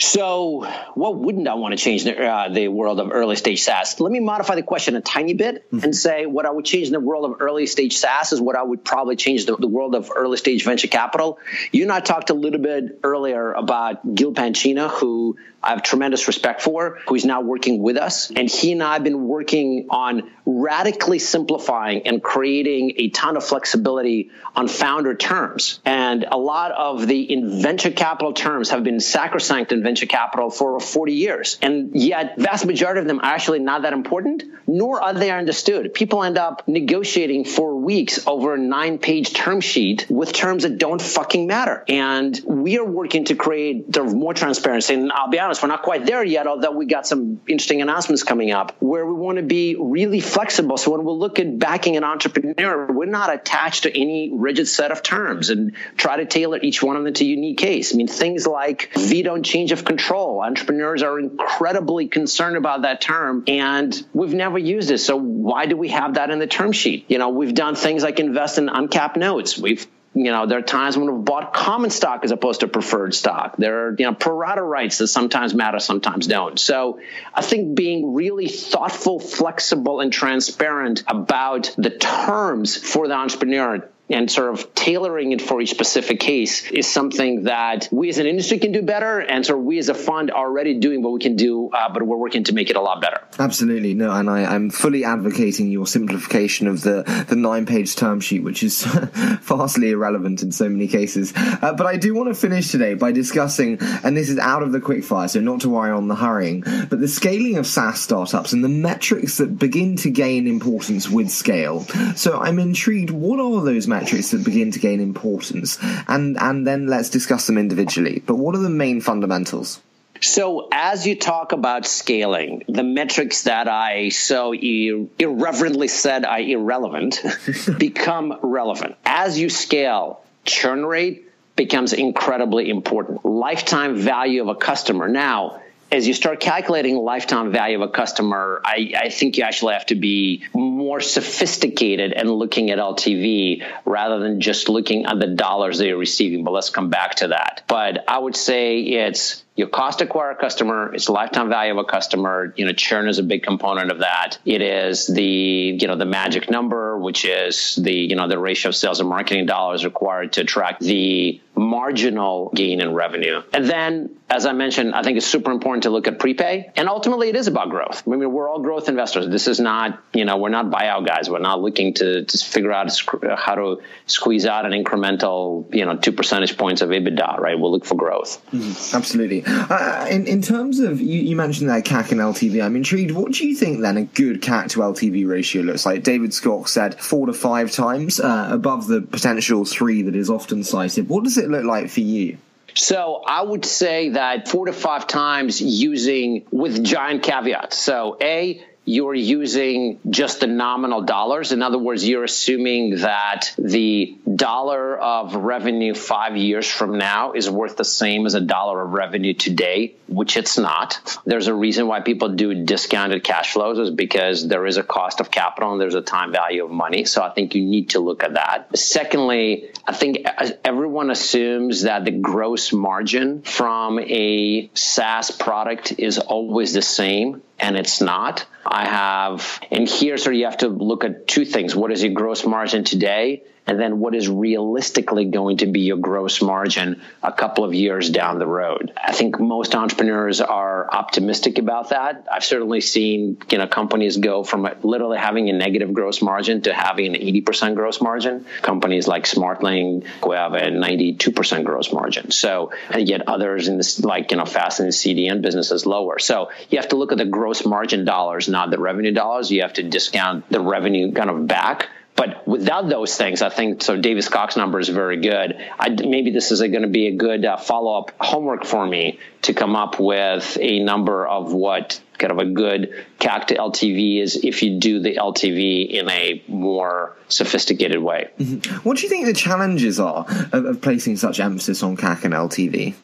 So, 0.00 0.66
what 0.94 1.18
wouldn't 1.18 1.46
I 1.46 1.54
want 1.54 1.72
to 1.72 1.76
change 1.76 2.04
the, 2.04 2.18
uh, 2.18 2.48
the 2.48 2.68
world 2.68 3.00
of 3.00 3.12
early 3.12 3.36
stage 3.36 3.62
SaaS? 3.62 4.00
Let 4.00 4.10
me 4.10 4.18
modify 4.20 4.54
the 4.54 4.62
question 4.62 4.96
a 4.96 5.02
tiny 5.02 5.34
bit 5.34 5.70
mm-hmm. 5.70 5.84
and 5.84 5.94
say 5.94 6.24
what 6.24 6.46
I 6.46 6.50
would 6.50 6.64
change 6.64 6.86
in 6.86 6.94
the 6.94 7.00
world 7.00 7.30
of 7.30 7.42
early 7.42 7.66
stage 7.66 7.98
SaaS 7.98 8.32
is 8.32 8.40
what 8.40 8.56
I 8.56 8.62
would 8.62 8.82
probably 8.82 9.16
change 9.16 9.44
the, 9.44 9.56
the, 9.56 9.68
world 9.68 9.94
of 9.94 10.10
early 10.14 10.38
stage 10.38 10.64
venture 10.64 10.88
capital. 10.88 11.38
You 11.70 11.82
and 11.82 11.92
I 11.92 12.00
talked 12.00 12.30
a 12.30 12.34
little 12.34 12.60
bit 12.60 13.00
earlier 13.04 13.52
about 13.52 14.14
Gil 14.14 14.32
Penchina, 14.32 14.88
who 14.90 15.36
I 15.62 15.70
have 15.70 15.82
tremendous 15.82 16.26
respect 16.26 16.62
for, 16.62 16.98
who 17.06 17.14
is 17.14 17.24
now 17.24 17.42
working 17.42 17.82
with 17.82 17.96
us. 17.96 18.30
And 18.30 18.48
he 18.48 18.72
and 18.72 18.82
I 18.82 18.94
have 18.94 19.04
been 19.04 19.26
working 19.26 19.86
on 19.90 20.30
radically 20.46 21.18
simplifying 21.18 22.06
and 22.06 22.22
creating 22.22 22.94
a 22.96 23.10
ton 23.10 23.36
of 23.36 23.44
flexibility 23.44 24.30
on 24.56 24.68
founder 24.68 25.14
terms. 25.14 25.80
And 25.84 26.24
a 26.30 26.36
lot 26.36 26.72
of 26.72 27.06
the 27.06 27.20
in 27.20 27.62
venture 27.62 27.90
capital 27.90 28.32
terms 28.32 28.70
have 28.70 28.82
been 28.82 29.00
sacrosanct 29.00 29.72
in 29.72 29.82
venture 29.82 30.06
capital 30.06 30.50
for 30.50 30.80
40 30.80 31.12
years. 31.12 31.58
And 31.60 31.94
yet, 31.94 32.38
vast 32.38 32.64
majority 32.64 33.00
of 33.00 33.06
them 33.06 33.18
are 33.20 33.24
actually 33.24 33.58
not 33.58 33.82
that 33.82 33.92
important, 33.92 34.44
nor 34.66 35.02
are 35.02 35.12
they 35.12 35.30
understood. 35.30 35.92
People 35.94 36.22
end 36.22 36.38
up 36.38 36.66
negotiating 36.66 37.44
for 37.44 37.76
weeks 37.76 38.26
over 38.26 38.54
a 38.54 38.58
nine 38.58 38.98
page 38.98 39.34
term 39.34 39.60
sheet 39.60 40.06
with 40.08 40.32
terms 40.32 40.62
that 40.62 40.78
don't 40.78 41.02
fucking 41.02 41.46
matter. 41.46 41.84
And 41.86 42.40
we 42.44 42.78
are 42.78 42.84
working 42.84 43.26
to 43.26 43.34
create 43.34 43.94
more 43.98 44.34
transparency. 44.34 44.94
And 44.94 45.12
I'll 45.12 45.30
be 45.30 45.38
honest, 45.38 45.49
honest, 45.50 45.62
we're 45.64 45.68
not 45.68 45.82
quite 45.82 46.06
there 46.06 46.22
yet, 46.22 46.46
although 46.46 46.70
we 46.70 46.86
got 46.86 47.08
some 47.08 47.40
interesting 47.48 47.82
announcements 47.82 48.22
coming 48.22 48.52
up 48.52 48.76
where 48.78 49.04
we 49.04 49.14
want 49.14 49.36
to 49.38 49.42
be 49.42 49.74
really 49.76 50.20
flexible. 50.20 50.76
So 50.76 50.92
when 50.92 51.04
we 51.04 51.12
look 51.12 51.40
at 51.40 51.58
backing 51.58 51.96
an 51.96 52.04
entrepreneur, 52.04 52.86
we're 52.92 53.06
not 53.06 53.34
attached 53.34 53.82
to 53.82 54.00
any 54.00 54.30
rigid 54.32 54.68
set 54.68 54.92
of 54.92 55.02
terms 55.02 55.50
and 55.50 55.74
try 55.96 56.18
to 56.18 56.24
tailor 56.24 56.60
each 56.62 56.84
one 56.84 56.94
of 56.94 57.02
them 57.02 57.12
to 57.14 57.24
a 57.24 57.26
unique 57.26 57.58
case. 57.58 57.92
I 57.92 57.96
mean, 57.96 58.06
things 58.06 58.46
like 58.46 58.92
veto 58.94 59.34
and 59.34 59.44
change 59.44 59.72
of 59.72 59.84
control. 59.84 60.40
Entrepreneurs 60.40 61.02
are 61.02 61.18
incredibly 61.18 62.06
concerned 62.06 62.56
about 62.56 62.82
that 62.82 63.00
term 63.00 63.42
and 63.48 64.00
we've 64.12 64.34
never 64.34 64.56
used 64.58 64.92
it. 64.92 64.98
So 64.98 65.16
why 65.16 65.66
do 65.66 65.76
we 65.76 65.88
have 65.88 66.14
that 66.14 66.30
in 66.30 66.38
the 66.38 66.46
term 66.46 66.70
sheet? 66.70 67.06
You 67.08 67.18
know, 67.18 67.30
we've 67.30 67.54
done 67.54 67.74
things 67.74 68.04
like 68.04 68.20
invest 68.20 68.58
in 68.58 68.68
uncapped 68.68 69.16
notes. 69.16 69.58
We've 69.58 69.84
you 70.12 70.32
know, 70.32 70.46
there 70.46 70.58
are 70.58 70.62
times 70.62 70.96
when 70.96 71.14
we've 71.14 71.24
bought 71.24 71.54
common 71.54 71.90
stock 71.90 72.24
as 72.24 72.32
opposed 72.32 72.60
to 72.60 72.68
preferred 72.68 73.14
stock. 73.14 73.56
There 73.56 73.86
are, 73.86 73.96
you 73.96 74.06
know, 74.06 74.14
pro 74.14 74.34
rata 74.34 74.62
rights 74.62 74.98
that 74.98 75.06
sometimes 75.06 75.54
matter, 75.54 75.78
sometimes 75.78 76.26
don't. 76.26 76.58
So 76.58 76.98
I 77.32 77.42
think 77.42 77.76
being 77.76 78.12
really 78.12 78.48
thoughtful, 78.48 79.20
flexible, 79.20 80.00
and 80.00 80.12
transparent 80.12 81.04
about 81.06 81.72
the 81.78 81.90
terms 81.90 82.76
for 82.76 83.06
the 83.06 83.14
entrepreneur 83.14 83.88
and 84.10 84.30
sort 84.30 84.52
of 84.52 84.74
tailoring 84.74 85.32
it 85.32 85.40
for 85.40 85.60
each 85.60 85.70
specific 85.70 86.20
case 86.20 86.70
is 86.70 86.90
something 86.90 87.44
that 87.44 87.88
we 87.90 88.08
as 88.08 88.18
an 88.18 88.26
industry 88.26 88.58
can 88.58 88.72
do 88.72 88.82
better, 88.82 89.20
and 89.20 89.46
so 89.46 89.56
we 89.56 89.78
as 89.78 89.88
a 89.88 89.94
fund 89.94 90.30
are 90.30 90.46
already 90.46 90.78
doing 90.78 91.02
what 91.02 91.12
we 91.12 91.20
can 91.20 91.36
do, 91.36 91.70
uh, 91.70 91.92
but 91.92 92.02
we're 92.02 92.16
working 92.16 92.44
to 92.44 92.52
make 92.52 92.70
it 92.70 92.76
a 92.76 92.80
lot 92.80 93.00
better. 93.00 93.20
Absolutely, 93.38 93.94
no, 93.94 94.10
and 94.10 94.28
I, 94.28 94.54
am 94.54 94.70
fully 94.70 95.04
advocating 95.04 95.70
your 95.70 95.86
simplification 95.86 96.66
of 96.66 96.82
the 96.82 97.02
the 97.28 97.36
nine 97.36 97.66
page 97.66 97.94
term 97.96 98.20
sheet, 98.20 98.42
which 98.42 98.62
is 98.62 98.84
vastly 99.42 99.90
irrelevant 99.90 100.42
in 100.42 100.52
so 100.52 100.68
many 100.68 100.88
cases. 100.88 101.32
Uh, 101.36 101.72
but 101.72 101.86
I 101.86 101.96
do 101.96 102.14
want 102.14 102.28
to 102.28 102.34
finish 102.34 102.70
today 102.70 102.94
by 102.94 103.12
discussing, 103.12 103.78
and 104.02 104.16
this 104.16 104.28
is 104.28 104.38
out 104.38 104.62
of 104.62 104.72
the 104.72 104.80
quickfire, 104.80 105.30
so 105.30 105.40
not 105.40 105.60
to 105.60 105.68
worry 105.68 105.92
on 105.92 106.08
the 106.08 106.16
hurrying, 106.16 106.62
but 106.88 107.00
the 107.00 107.08
scaling 107.08 107.56
of 107.56 107.66
SaaS 107.66 108.00
startups 108.00 108.52
and 108.52 108.64
the 108.64 108.68
metrics 108.68 109.38
that 109.38 109.58
begin 109.58 109.96
to 109.96 110.10
gain 110.10 110.46
importance 110.46 111.08
with 111.08 111.30
scale. 111.30 111.84
So 112.16 112.38
I'm 112.38 112.58
intrigued. 112.58 113.10
What 113.10 113.38
are 113.38 113.64
those 113.64 113.86
metrics? 113.86 113.99
Metrics 114.00 114.30
that 114.30 114.44
begin 114.44 114.72
to 114.72 114.78
gain 114.78 115.00
importance, 115.00 115.78
and 116.08 116.38
and 116.40 116.66
then 116.66 116.86
let's 116.86 117.10
discuss 117.10 117.46
them 117.46 117.58
individually. 117.58 118.22
But 118.24 118.36
what 118.36 118.54
are 118.54 118.62
the 118.62 118.70
main 118.70 119.00
fundamentals? 119.00 119.80
So, 120.22 120.68
as 120.70 121.06
you 121.06 121.16
talk 121.16 121.52
about 121.52 121.86
scaling, 121.86 122.64
the 122.68 122.82
metrics 122.82 123.44
that 123.44 123.68
I 123.68 124.10
so 124.10 124.52
ir- 124.52 125.06
irreverently 125.18 125.88
said 125.88 126.26
are 126.26 126.40
irrelevant 126.40 127.22
become 127.78 128.38
relevant. 128.42 128.96
As 129.04 129.38
you 129.38 129.48
scale, 129.48 130.22
churn 130.44 130.84
rate 130.84 131.30
becomes 131.56 131.94
incredibly 131.94 132.68
important. 132.68 133.24
Lifetime 133.24 133.96
value 133.96 134.42
of 134.42 134.48
a 134.48 134.54
customer. 134.54 135.08
Now, 135.08 135.62
as 135.92 136.06
you 136.06 136.14
start 136.14 136.40
calculating 136.40 136.96
lifetime 136.96 137.52
value 137.52 137.82
of 137.82 137.88
a 137.88 137.92
customer, 137.92 138.60
I, 138.64 138.92
I, 138.96 139.08
think 139.08 139.36
you 139.36 139.44
actually 139.44 139.74
have 139.74 139.86
to 139.86 139.96
be 139.96 140.44
more 140.54 141.00
sophisticated 141.00 142.12
and 142.12 142.30
looking 142.30 142.70
at 142.70 142.78
LTV 142.78 143.64
rather 143.84 144.20
than 144.20 144.40
just 144.40 144.68
looking 144.68 145.06
at 145.06 145.18
the 145.18 145.26
dollars 145.26 145.78
that 145.78 145.86
you're 145.86 145.98
receiving. 145.98 146.44
But 146.44 146.52
let's 146.52 146.70
come 146.70 146.90
back 146.90 147.16
to 147.16 147.28
that. 147.28 147.64
But 147.66 148.04
I 148.06 148.18
would 148.18 148.36
say 148.36 148.80
it's 148.80 149.42
your 149.56 149.68
cost 149.68 149.98
to 149.98 150.04
acquire 150.04 150.30
a 150.30 150.36
customer, 150.36 150.94
it's 150.94 151.08
lifetime 151.08 151.48
value 151.48 151.72
of 151.72 151.78
a 151.78 151.84
customer. 151.84 152.54
You 152.56 152.66
know, 152.66 152.72
churn 152.72 153.08
is 153.08 153.18
a 153.18 153.22
big 153.22 153.42
component 153.42 153.90
of 153.90 153.98
that. 153.98 154.38
It 154.44 154.62
is 154.62 155.06
the, 155.06 155.22
you 155.22 155.86
know, 155.86 155.96
the 155.96 156.06
magic 156.06 156.48
number, 156.50 156.96
which 156.96 157.24
is 157.24 157.74
the, 157.76 157.92
you 157.92 158.16
know, 158.16 158.28
the 158.28 158.38
ratio 158.38 158.70
of 158.70 158.76
sales 158.76 159.00
and 159.00 159.08
marketing 159.08 159.46
dollars 159.46 159.84
required 159.84 160.32
to 160.34 160.42
attract 160.42 160.80
the 160.80 161.40
marginal 161.60 162.50
gain 162.54 162.80
in 162.80 162.94
revenue. 162.94 163.42
And 163.52 163.66
then, 163.66 164.16
as 164.30 164.46
I 164.46 164.52
mentioned, 164.52 164.94
I 164.94 165.02
think 165.02 165.18
it's 165.18 165.26
super 165.26 165.50
important 165.50 165.82
to 165.82 165.90
look 165.90 166.08
at 166.08 166.18
prepay. 166.18 166.72
And 166.74 166.88
ultimately, 166.88 167.28
it 167.28 167.36
is 167.36 167.48
about 167.48 167.68
growth. 167.68 168.02
I 168.06 168.16
mean, 168.16 168.32
we're 168.32 168.48
all 168.48 168.60
growth 168.60 168.88
investors. 168.88 169.28
This 169.28 169.46
is 169.46 169.60
not, 169.60 170.02
you 170.14 170.24
know, 170.24 170.38
we're 170.38 170.48
not 170.48 170.66
buyout 170.66 171.06
guys. 171.06 171.28
We're 171.28 171.40
not 171.40 171.60
looking 171.60 171.92
to, 171.94 172.24
to 172.24 172.38
figure 172.38 172.72
out 172.72 172.90
how 173.36 173.56
to 173.56 173.82
squeeze 174.06 174.46
out 174.46 174.64
an 174.64 174.72
incremental, 174.72 175.72
you 175.74 175.84
know, 175.84 175.96
two 175.96 176.12
percentage 176.12 176.56
points 176.56 176.80
of 176.80 176.88
EBITDA, 176.88 177.38
right? 177.38 177.58
We'll 177.58 177.72
look 177.72 177.84
for 177.84 177.94
growth. 177.94 178.42
Mm, 178.52 178.94
absolutely. 178.94 179.44
Uh, 179.46 180.06
in, 180.06 180.26
in 180.26 180.40
terms 180.40 180.78
of, 180.78 180.98
you, 181.00 181.20
you 181.20 181.36
mentioned 181.36 181.68
that 181.68 181.84
CAC 181.84 182.12
and 182.12 182.20
LTV, 182.20 182.64
I'm 182.64 182.76
intrigued. 182.76 183.10
What 183.10 183.32
do 183.32 183.46
you 183.46 183.54
think 183.54 183.82
then 183.82 183.98
a 183.98 184.04
good 184.04 184.40
CAC 184.40 184.70
to 184.70 184.80
LTV 184.80 185.28
ratio 185.28 185.62
looks 185.62 185.84
like? 185.84 186.04
David 186.04 186.30
Skok 186.30 186.68
said 186.68 186.98
four 186.98 187.26
to 187.26 187.34
five 187.34 187.70
times 187.70 188.18
uh, 188.18 188.48
above 188.50 188.86
the 188.86 189.02
potential 189.02 189.66
three 189.66 190.00
that 190.02 190.16
is 190.16 190.30
often 190.30 190.64
cited. 190.64 191.08
What 191.08 191.24
does 191.24 191.36
it 191.36 191.49
look 191.50 191.64
like 191.64 191.90
for 191.90 192.00
you? 192.00 192.38
So 192.74 193.22
I 193.26 193.42
would 193.42 193.64
say 193.64 194.10
that 194.10 194.48
four 194.48 194.66
to 194.66 194.72
five 194.72 195.06
times 195.06 195.60
using 195.60 196.46
with 196.50 196.84
giant 196.84 197.22
caveats. 197.22 197.76
So 197.76 198.16
A, 198.20 198.62
you're 198.84 199.14
using 199.14 200.00
just 200.08 200.40
the 200.40 200.46
nominal 200.46 201.02
dollars. 201.02 201.52
In 201.52 201.62
other 201.62 201.78
words, 201.78 202.06
you're 202.08 202.24
assuming 202.24 202.96
that 202.96 203.52
the 203.58 204.18
dollar 204.34 204.98
of 204.98 205.34
revenue 205.34 205.94
five 205.94 206.36
years 206.36 206.68
from 206.68 206.96
now 206.96 207.32
is 207.32 207.48
worth 207.48 207.76
the 207.76 207.84
same 207.84 208.26
as 208.26 208.34
a 208.34 208.40
dollar 208.40 208.82
of 208.82 208.92
revenue 208.92 209.34
today, 209.34 209.94
which 210.08 210.36
it's 210.36 210.58
not. 210.58 211.20
There's 211.26 211.46
a 211.46 211.54
reason 211.54 211.86
why 211.86 212.00
people 212.00 212.30
do 212.30 212.64
discounted 212.64 213.22
cash 213.22 213.52
flows 213.52 213.78
is 213.78 213.90
because 213.90 214.48
there 214.48 214.66
is 214.66 214.78
a 214.78 214.82
cost 214.82 215.20
of 215.20 215.30
capital 215.30 215.72
and 215.72 215.80
there's 215.80 215.94
a 215.94 216.00
time 216.00 216.32
value 216.32 216.64
of 216.64 216.70
money. 216.70 217.04
So 217.04 217.22
I 217.22 217.30
think 217.30 217.54
you 217.54 217.64
need 217.64 217.90
to 217.90 218.00
look 218.00 218.24
at 218.24 218.34
that. 218.34 218.76
Secondly, 218.76 219.70
I 219.86 219.92
think 219.92 220.26
everyone 220.64 221.10
assumes 221.10 221.82
that 221.82 222.04
the 222.04 222.12
gross 222.12 222.72
margin 222.72 223.42
from 223.42 223.98
a 224.00 224.70
SaaS 224.74 225.30
product 225.30 225.94
is 225.98 226.18
always 226.18 226.72
the 226.72 226.82
same 226.82 227.42
and 227.60 227.76
it's 227.76 228.00
not. 228.00 228.46
I 228.64 228.86
have, 228.86 229.60
and 229.70 229.88
here's 229.88 230.24
where 230.26 230.34
you 230.34 230.46
have 230.46 230.58
to 230.58 230.68
look 230.68 231.04
at 231.04 231.28
two 231.28 231.44
things. 231.44 231.76
What 231.76 231.92
is 231.92 232.02
your 232.02 232.12
gross 232.12 232.44
margin 232.46 232.84
today? 232.84 233.44
And 233.70 233.78
then 233.78 234.00
what 234.00 234.16
is 234.16 234.28
realistically 234.28 235.26
going 235.26 235.58
to 235.58 235.66
be 235.66 235.82
your 235.82 235.96
gross 235.96 236.42
margin 236.42 237.00
a 237.22 237.32
couple 237.32 237.64
of 237.64 237.72
years 237.72 238.10
down 238.10 238.40
the 238.40 238.46
road. 238.46 238.92
I 238.96 239.12
think 239.12 239.38
most 239.38 239.76
entrepreneurs 239.76 240.40
are 240.40 240.92
optimistic 240.92 241.58
about 241.58 241.90
that. 241.90 242.26
I've 242.30 242.44
certainly 242.44 242.80
seen 242.80 243.38
you 243.48 243.58
know 243.58 243.68
companies 243.68 244.16
go 244.16 244.42
from 244.42 244.68
literally 244.82 245.18
having 245.18 245.48
a 245.50 245.52
negative 245.52 245.94
gross 245.94 246.20
margin 246.20 246.62
to 246.62 246.74
having 246.74 247.14
an 247.14 247.22
80% 247.22 247.76
gross 247.76 248.00
margin. 248.00 248.44
Companies 248.60 249.06
like 249.06 249.24
Smartling 249.24 250.04
who 250.24 250.32
have 250.32 250.54
a 250.54 250.62
92% 250.62 251.64
gross 251.64 251.92
margin. 251.92 252.32
So 252.32 252.72
and 252.90 253.08
yet 253.08 253.28
others 253.28 253.68
in 253.68 253.76
this 253.76 254.00
like 254.00 254.32
you 254.32 254.36
know 254.36 254.46
fast 254.46 254.80
and 254.80 254.88
CDN 254.90 255.42
businesses 255.42 255.86
lower. 255.86 256.18
So 256.18 256.50
you 256.70 256.78
have 256.78 256.88
to 256.88 256.96
look 256.96 257.12
at 257.12 257.18
the 257.18 257.24
gross 257.24 257.64
margin 257.64 258.04
dollars, 258.04 258.48
not 258.48 258.72
the 258.72 258.80
revenue 258.80 259.12
dollars. 259.12 259.48
You 259.52 259.62
have 259.62 259.74
to 259.74 259.84
discount 259.84 260.50
the 260.50 260.60
revenue 260.60 261.12
kind 261.12 261.30
of 261.30 261.46
back 261.46 261.88
but 262.20 262.46
without 262.46 262.90
those 262.90 263.16
things, 263.16 263.40
I 263.40 263.48
think 263.48 263.82
so. 263.82 263.96
David 263.96 264.24
Skok's 264.24 264.54
number 264.54 264.78
is 264.78 264.90
very 264.90 265.22
good. 265.22 265.56
I, 265.78 265.88
maybe 265.88 266.30
this 266.30 266.52
is 266.52 266.60
going 266.60 266.82
to 266.82 266.88
be 266.88 267.06
a 267.06 267.16
good 267.16 267.46
uh, 267.46 267.56
follow 267.56 267.98
up 267.98 268.10
homework 268.20 268.66
for 268.66 268.86
me 268.86 269.18
to 269.42 269.54
come 269.54 269.74
up 269.74 269.98
with 269.98 270.58
a 270.60 270.80
number 270.80 271.26
of 271.26 271.54
what 271.54 271.98
kind 272.18 272.30
of 272.30 272.38
a 272.38 272.44
good 272.44 272.92
CAC 273.20 273.46
to 273.46 273.54
LTV 273.54 274.20
is 274.20 274.36
if 274.36 274.62
you 274.62 274.78
do 274.78 275.00
the 275.00 275.14
LTV 275.14 275.88
in 275.88 276.10
a 276.10 276.44
more 276.46 277.16
sophisticated 277.28 278.02
way. 278.02 278.28
Mm-hmm. 278.38 278.86
What 278.86 278.98
do 278.98 279.04
you 279.04 279.08
think 279.08 279.24
the 279.24 279.32
challenges 279.32 279.98
are 279.98 280.26
of, 280.52 280.66
of 280.66 280.82
placing 280.82 281.16
such 281.16 281.40
emphasis 281.40 281.82
on 281.82 281.96
CAC 281.96 282.24
and 282.24 282.34
LTV? 282.34 282.96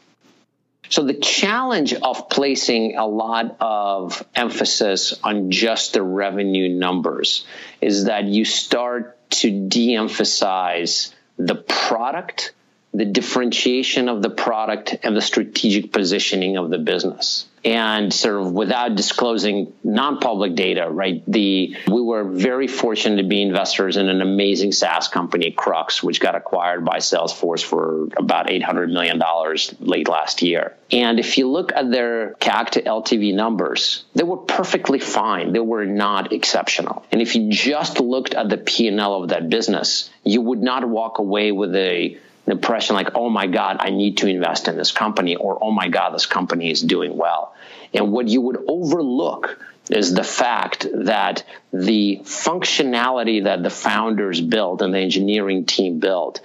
So 0.89 1.05
the 1.05 1.15
challenge 1.15 1.95
of 1.95 2.29
placing 2.29 2.97
a 2.97 3.07
lot 3.07 3.57
of 3.61 4.25
emphasis 4.35 5.15
on 5.23 5.51
just 5.51 5.95
the 5.95 6.03
revenue 6.03 6.69
numbers 6.69 7.45
is 7.81 8.05
that 8.05 8.25
you 8.25 8.45
start 8.45 9.19
to 9.31 9.69
de-emphasize 9.69 11.15
the 11.37 11.57
product, 11.57 12.53
the 12.97 13.05
differentiation 13.05 14.09
of 14.09 14.23
the 14.23 14.31
product, 14.31 14.97
and 15.03 15.17
the 15.17 15.21
strategic 15.21 15.93
positioning 15.93 16.57
of 16.57 16.71
the 16.71 16.79
business 16.79 17.47
and 17.67 18.15
sort 18.15 18.41
of 18.41 18.53
without 18.53 18.95
disclosing 18.95 19.73
non-public 19.83 20.55
data, 20.55 20.89
right? 20.89 21.25
The 21.27 21.77
we 21.89 22.01
were 22.01 22.23
very 22.23 22.69
fortunate 22.69 23.17
to 23.17 23.29
be 23.29 23.43
investors 23.43 23.97
in 23.97 24.09
an 24.09 24.23
amazing 24.23 24.71
SaaS 24.71 25.09
company, 25.09 25.51
Krux 25.51 26.01
which 26.01 26.21
got 26.21 26.37
acquired 26.37 26.85
by 26.85 26.99
Salesforce 26.99 27.65
for 27.65 28.05
about 28.17 28.51
eight 28.51 28.63
hundred 28.63 28.91
million 28.91 29.19
dollars 29.19 29.75
late 29.81 30.09
last 30.09 30.43
year. 30.43 30.77
And 30.93 31.19
if 31.19 31.39
you 31.39 31.51
look 31.51 31.73
at 31.73 31.91
their 31.91 32.35
CAC 32.35 32.71
to 32.71 32.83
LTV 32.83 33.35
numbers, 33.35 34.05
they 34.15 34.23
were 34.23 34.37
perfectly 34.37 35.01
fine. 35.01 35.53
They 35.53 35.59
were 35.59 35.87
not 35.87 36.33
exceptional. 36.33 37.05
And 37.11 37.21
if 37.21 37.35
you 37.35 37.51
just 37.51 37.99
looked 37.99 38.35
at 38.35 38.49
the 38.49 38.59
P&L 38.59 39.23
of 39.23 39.31
that 39.31 39.49
business, 39.49 40.09
you 40.23 40.41
would 40.41 40.63
not 40.63 40.89
walk 40.89 41.19
away 41.19 41.51
with 41.51 41.75
a 41.75 42.17
impression 42.47 42.97
like, 42.97 43.11
oh 43.15 43.29
my 43.29 43.47
God, 43.47 43.77
I 43.81 43.91
need 43.91 44.19
to 44.19 44.29
invest 44.29 44.69
in 44.69 44.77
this 44.77 44.93
company, 44.93 45.37
or 45.37 45.59
oh 45.61 45.71
my 45.71 45.89
God, 45.89 46.15
this 46.15 46.27
company 46.27 46.71
is 46.71 46.81
doing 46.81 47.17
well. 47.17 47.55
And 47.93 48.13
what 48.13 48.29
you 48.29 48.41
would 48.43 48.59
overlook 48.69 49.59
is 49.91 50.13
the 50.15 50.25
fact 50.25 50.87
that 50.93 51.45
the 51.73 52.21
functionality 52.25 53.45
that 53.45 53.63
the 53.63 53.71
founders 53.71 54.41
built 54.41 54.83
and 54.83 54.93
the 54.93 54.99
engineering 54.99 55.65
team 55.65 56.01
built, 56.01 56.41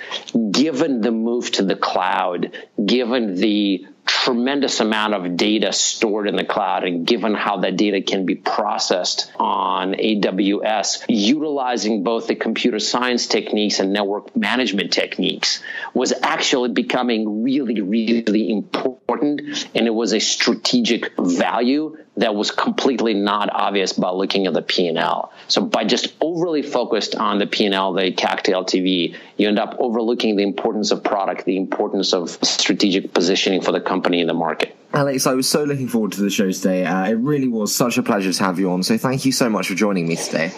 given 0.52 1.02
the 1.02 1.12
move 1.12 1.52
to 1.52 1.64
the 1.64 1.76
cloud, 1.76 2.52
given 2.84 3.36
the 3.36 3.86
tremendous 4.06 4.80
amount 4.80 5.14
of 5.14 5.38
data 5.38 5.72
stored 5.74 6.28
in 6.28 6.36
the 6.36 6.44
cloud 6.44 6.84
and 6.84 7.08
given 7.08 7.34
how 7.34 7.58
that 7.58 7.76
data 7.76 8.02
can 8.02 8.26
be 8.26 8.36
processed 8.36 9.32
on 9.38 9.94
AWS, 9.94 11.06
utilizing 11.08 12.04
both 12.04 12.28
the 12.28 12.36
computer 12.36 12.80
science 12.80 13.26
techniques 13.28 13.80
and 13.80 13.94
network 13.94 14.36
management 14.36 14.92
techniques 14.92 15.64
was 15.94 16.14
actually 16.22 16.70
becoming 16.70 17.44
really, 17.44 17.82
really 17.82 18.52
important. 18.52 19.68
And 19.74 19.88
it 19.88 19.94
was 19.94 20.14
a 20.14 20.20
strategic 20.20 21.12
value 21.18 21.98
that 22.18 22.36
was 22.36 22.52
completely 22.52 23.14
not 23.14 23.50
obvious 23.52 23.94
by 23.94 24.10
looking 24.10 24.46
at 24.46 24.54
the 24.54 24.62
P&L. 24.62 25.32
So 25.48 25.62
by 25.62 25.86
just 25.86 26.14
overly 26.20 26.62
focused 26.62 27.16
on 27.16 27.40
the 27.40 27.48
P&L, 27.48 27.94
the 27.94 28.12
CAC 28.12 28.42
to 28.42 28.52
LTV, 28.52 29.16
you 29.38 29.48
end 29.48 29.58
up 29.58 29.78
overlooking 29.80 30.36
the 30.36 30.44
importance 30.44 30.92
of 30.92 31.04
product, 31.04 31.46
the 31.46 31.56
importance 31.56 32.14
of 32.14 32.30
strategic 32.30 33.14
positioning 33.14 33.62
for 33.62 33.72
the 33.72 33.80
company 33.80 34.01
in 34.20 34.28
the 34.28 34.34
market. 34.34 34.76
Alex, 34.94 35.26
I 35.26 35.36
was 35.36 35.50
so 35.50 35.64
looking 35.64 35.88
forward 35.88 36.12
to 36.14 36.22
the 36.22 36.30
show 36.30 36.52
today. 36.52 36.86
Uh, 36.86 37.08
it 37.08 37.14
really 37.14 37.48
was 37.48 37.74
such 37.74 37.98
a 37.98 38.04
pleasure 38.04 38.34
to 38.34 38.44
have 38.44 38.60
you 38.60 38.72
on. 38.72 38.84
So 38.84 38.98
thank 38.98 39.24
you 39.24 39.32
so 39.32 39.50
much 39.50 39.70
for 39.70 39.76
joining 39.76 40.06
me 40.06 40.18
today. 40.18 40.52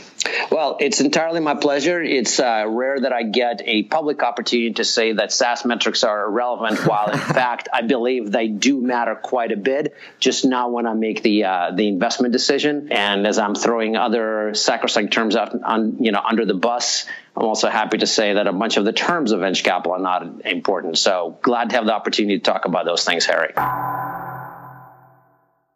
Well, 0.49 0.77
it's 0.79 1.01
entirely 1.01 1.39
my 1.39 1.53
pleasure. 1.53 2.01
It's 2.01 2.39
uh, 2.39 2.65
rare 2.67 2.99
that 2.99 3.13
I 3.13 3.23
get 3.23 3.61
a 3.65 3.83
public 3.83 4.23
opportunity 4.23 4.73
to 4.73 4.83
say 4.83 5.13
that 5.13 5.31
SaaS 5.31 5.65
metrics 5.65 6.03
are 6.03 6.25
irrelevant, 6.25 6.87
while 6.87 7.11
in 7.11 7.19
fact 7.19 7.69
I 7.71 7.83
believe 7.83 8.31
they 8.31 8.47
do 8.47 8.81
matter 8.81 9.15
quite 9.15 9.51
a 9.51 9.57
bit. 9.57 9.95
Just 10.19 10.45
not 10.45 10.71
when 10.71 10.87
I 10.87 10.93
make 10.93 11.21
the 11.21 11.43
uh, 11.43 11.71
the 11.75 11.87
investment 11.87 12.33
decision, 12.33 12.91
and 12.91 13.27
as 13.27 13.37
I'm 13.37 13.53
throwing 13.53 13.95
other 13.95 14.53
sacrosanct 14.55 15.13
terms 15.13 15.35
out, 15.35 15.53
on, 15.63 16.03
you 16.03 16.11
know, 16.11 16.21
under 16.23 16.45
the 16.45 16.55
bus. 16.55 17.05
I'm 17.35 17.45
also 17.45 17.67
happy 17.67 17.97
to 17.97 18.07
say 18.07 18.33
that 18.33 18.45
a 18.45 18.53
bunch 18.53 18.77
of 18.77 18.85
the 18.85 18.93
terms 18.93 19.31
of 19.31 19.39
venture 19.39 19.63
capital 19.63 19.93
are 19.93 19.99
not 19.99 20.45
important. 20.45 20.99
So 20.99 21.39
glad 21.41 21.71
to 21.71 21.77
have 21.77 21.85
the 21.85 21.93
opportunity 21.93 22.37
to 22.37 22.43
talk 22.43 22.65
about 22.65 22.85
those 22.85 23.03
things, 23.03 23.25
Harry. 23.25 23.53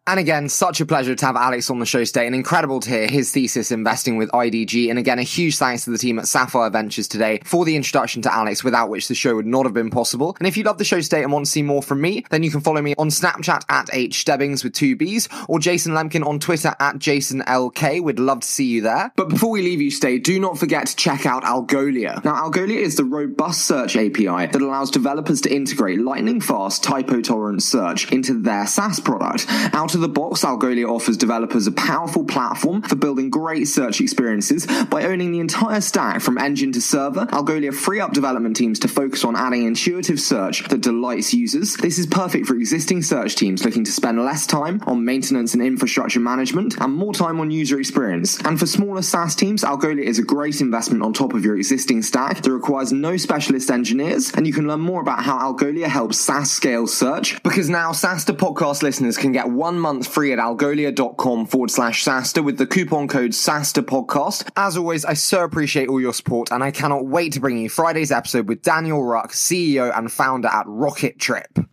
And 0.07 0.21
again, 0.21 0.47
such 0.47 0.79
a 0.79 0.85
pleasure 0.85 1.15
to 1.15 1.25
have 1.25 1.35
Alex 1.35 1.69
on 1.69 1.79
the 1.79 1.85
show 1.85 2.01
today 2.05 2.27
and 2.27 2.33
incredible 2.33 2.79
to 2.79 2.89
hear 2.89 3.09
his 3.09 3.29
thesis 3.29 3.73
investing 3.73 4.15
with 4.15 4.31
IDG. 4.31 4.89
And 4.89 4.97
again, 4.97 5.19
a 5.19 5.23
huge 5.23 5.57
thanks 5.57 5.83
to 5.83 5.89
the 5.89 5.97
team 5.97 6.17
at 6.17 6.29
Sapphire 6.29 6.69
Ventures 6.69 7.09
today 7.09 7.41
for 7.43 7.65
the 7.65 7.75
introduction 7.75 8.21
to 8.21 8.33
Alex, 8.33 8.63
without 8.63 8.87
which 8.87 9.09
the 9.09 9.15
show 9.15 9.35
would 9.35 9.45
not 9.45 9.65
have 9.65 9.73
been 9.73 9.89
possible. 9.89 10.37
And 10.39 10.47
if 10.47 10.55
you 10.55 10.63
love 10.63 10.77
the 10.77 10.85
show 10.85 11.01
today 11.01 11.23
and 11.23 11.31
want 11.33 11.45
to 11.45 11.51
see 11.51 11.61
more 11.61 11.83
from 11.83 11.99
me, 11.99 12.23
then 12.29 12.41
you 12.41 12.49
can 12.49 12.61
follow 12.61 12.81
me 12.81 12.95
on 12.97 13.09
Snapchat 13.09 13.65
at 13.67 13.87
hstebbings 13.87 14.63
with 14.63 14.71
two 14.71 14.95
B's 14.95 15.27
or 15.49 15.59
Jason 15.59 15.91
Lemkin 15.91 16.25
on 16.25 16.39
Twitter 16.39 16.73
at 16.79 16.95
JasonLK. 16.99 18.01
We'd 18.01 18.17
love 18.17 18.39
to 18.39 18.47
see 18.47 18.67
you 18.67 18.83
there. 18.83 19.11
But 19.17 19.27
before 19.27 19.49
we 19.49 19.61
leave 19.61 19.81
you 19.81 19.91
today, 19.91 20.19
do 20.19 20.39
not 20.39 20.57
forget 20.57 20.87
to 20.87 20.95
check 20.95 21.25
out 21.25 21.43
Algolia. 21.43 22.23
Now, 22.23 22.49
Algolia 22.49 22.77
is 22.77 22.95
the 22.95 23.03
robust 23.03 23.67
search 23.67 23.97
API 23.97 24.23
that 24.23 24.61
allows 24.61 24.89
developers 24.89 25.41
to 25.41 25.53
integrate 25.53 25.99
lightning 25.99 26.39
fast 26.39 26.81
typo 26.81 27.19
tolerant 27.19 27.61
search 27.61 28.09
into 28.13 28.41
their 28.41 28.67
SaaS 28.67 29.01
product. 29.01 29.45
Out 29.73 29.96
of 29.97 30.01
the 30.01 30.07
box, 30.07 30.45
Algolia 30.45 30.87
offers 30.87 31.17
developers 31.17 31.67
a 31.67 31.71
powerful 31.71 32.23
platform 32.23 32.81
for 32.81 32.95
building 32.95 33.29
great 33.29 33.67
search 33.67 33.99
experiences 33.99 34.65
by 34.89 35.03
owning 35.03 35.31
the 35.31 35.39
entire 35.39 35.81
stack 35.81 36.21
from 36.21 36.37
engine 36.37 36.71
to 36.71 36.81
server. 36.81 37.25
Algolia 37.25 37.73
free 37.73 37.99
up 37.99 38.13
development 38.13 38.55
teams 38.55 38.79
to 38.79 38.87
focus 38.87 39.25
on 39.25 39.35
adding 39.35 39.65
intuitive 39.65 40.19
search 40.19 40.63
that 40.69 40.81
delights 40.81 41.33
users. 41.33 41.75
This 41.75 41.97
is 41.97 42.05
perfect 42.05 42.47
for 42.47 42.55
existing 42.55 43.01
search 43.01 43.35
teams 43.35 43.65
looking 43.65 43.83
to 43.83 43.91
spend 43.91 44.23
less 44.23 44.47
time 44.47 44.81
on 44.85 45.03
maintenance 45.03 45.53
and 45.53 45.63
infrastructure 45.63 46.19
management 46.19 46.79
and 46.79 46.93
more 46.93 47.13
time 47.13 47.39
on 47.39 47.51
user 47.51 47.79
experience. 47.79 48.39
And 48.43 48.59
for 48.59 48.67
smaller 48.67 49.01
SaaS 49.01 49.35
teams, 49.35 49.63
Algolia 49.63 50.03
is 50.03 50.19
a 50.19 50.23
great 50.23 50.61
investment 50.61 51.03
on 51.03 51.13
top 51.13 51.33
of 51.33 51.43
your 51.43 51.57
existing 51.57 52.03
stack 52.03 52.41
that 52.43 52.51
requires 52.51 52.93
no 52.93 53.17
specialist 53.17 53.71
engineers. 53.71 54.31
And 54.33 54.45
you 54.45 54.53
can 54.53 54.67
learn 54.67 54.79
more 54.79 55.01
about 55.01 55.23
how 55.23 55.51
Algolia 55.51 55.87
helps 55.87 56.19
SaaS 56.19 56.51
scale 56.51 56.85
search 56.85 57.41
because 57.41 57.69
now 57.69 57.91
SaaStr 57.91 58.37
podcast 58.37 58.83
listeners 58.83 59.17
can 59.17 59.31
get 59.31 59.49
one 59.49 59.79
month 59.79 59.86
month 59.87 60.05
free 60.05 60.33
at 60.33 60.39
algolia.com 60.39 61.45
forward 61.45 61.71
slash 61.71 62.03
SaaStr 62.03 62.43
with 62.43 62.57
the 62.57 62.67
coupon 62.67 63.07
code 63.07 63.31
SaaStr 63.31 63.83
podcast. 63.83 64.49
As 64.57 64.75
always, 64.75 65.05
I 65.05 65.13
so 65.13 65.45
appreciate 65.45 65.87
all 65.87 66.01
your 66.01 66.13
support 66.13 66.51
and 66.51 66.61
I 66.61 66.71
cannot 66.71 67.05
wait 67.05 67.31
to 67.33 67.39
bring 67.39 67.57
you 67.57 67.69
Friday's 67.69 68.11
episode 68.11 68.49
with 68.49 68.61
Daniel 68.61 68.99
Ruch, 68.99 69.31
CEO 69.31 69.97
and 69.97 70.11
founder 70.11 70.49
at 70.49 70.65
Rocketrip. 70.65 71.65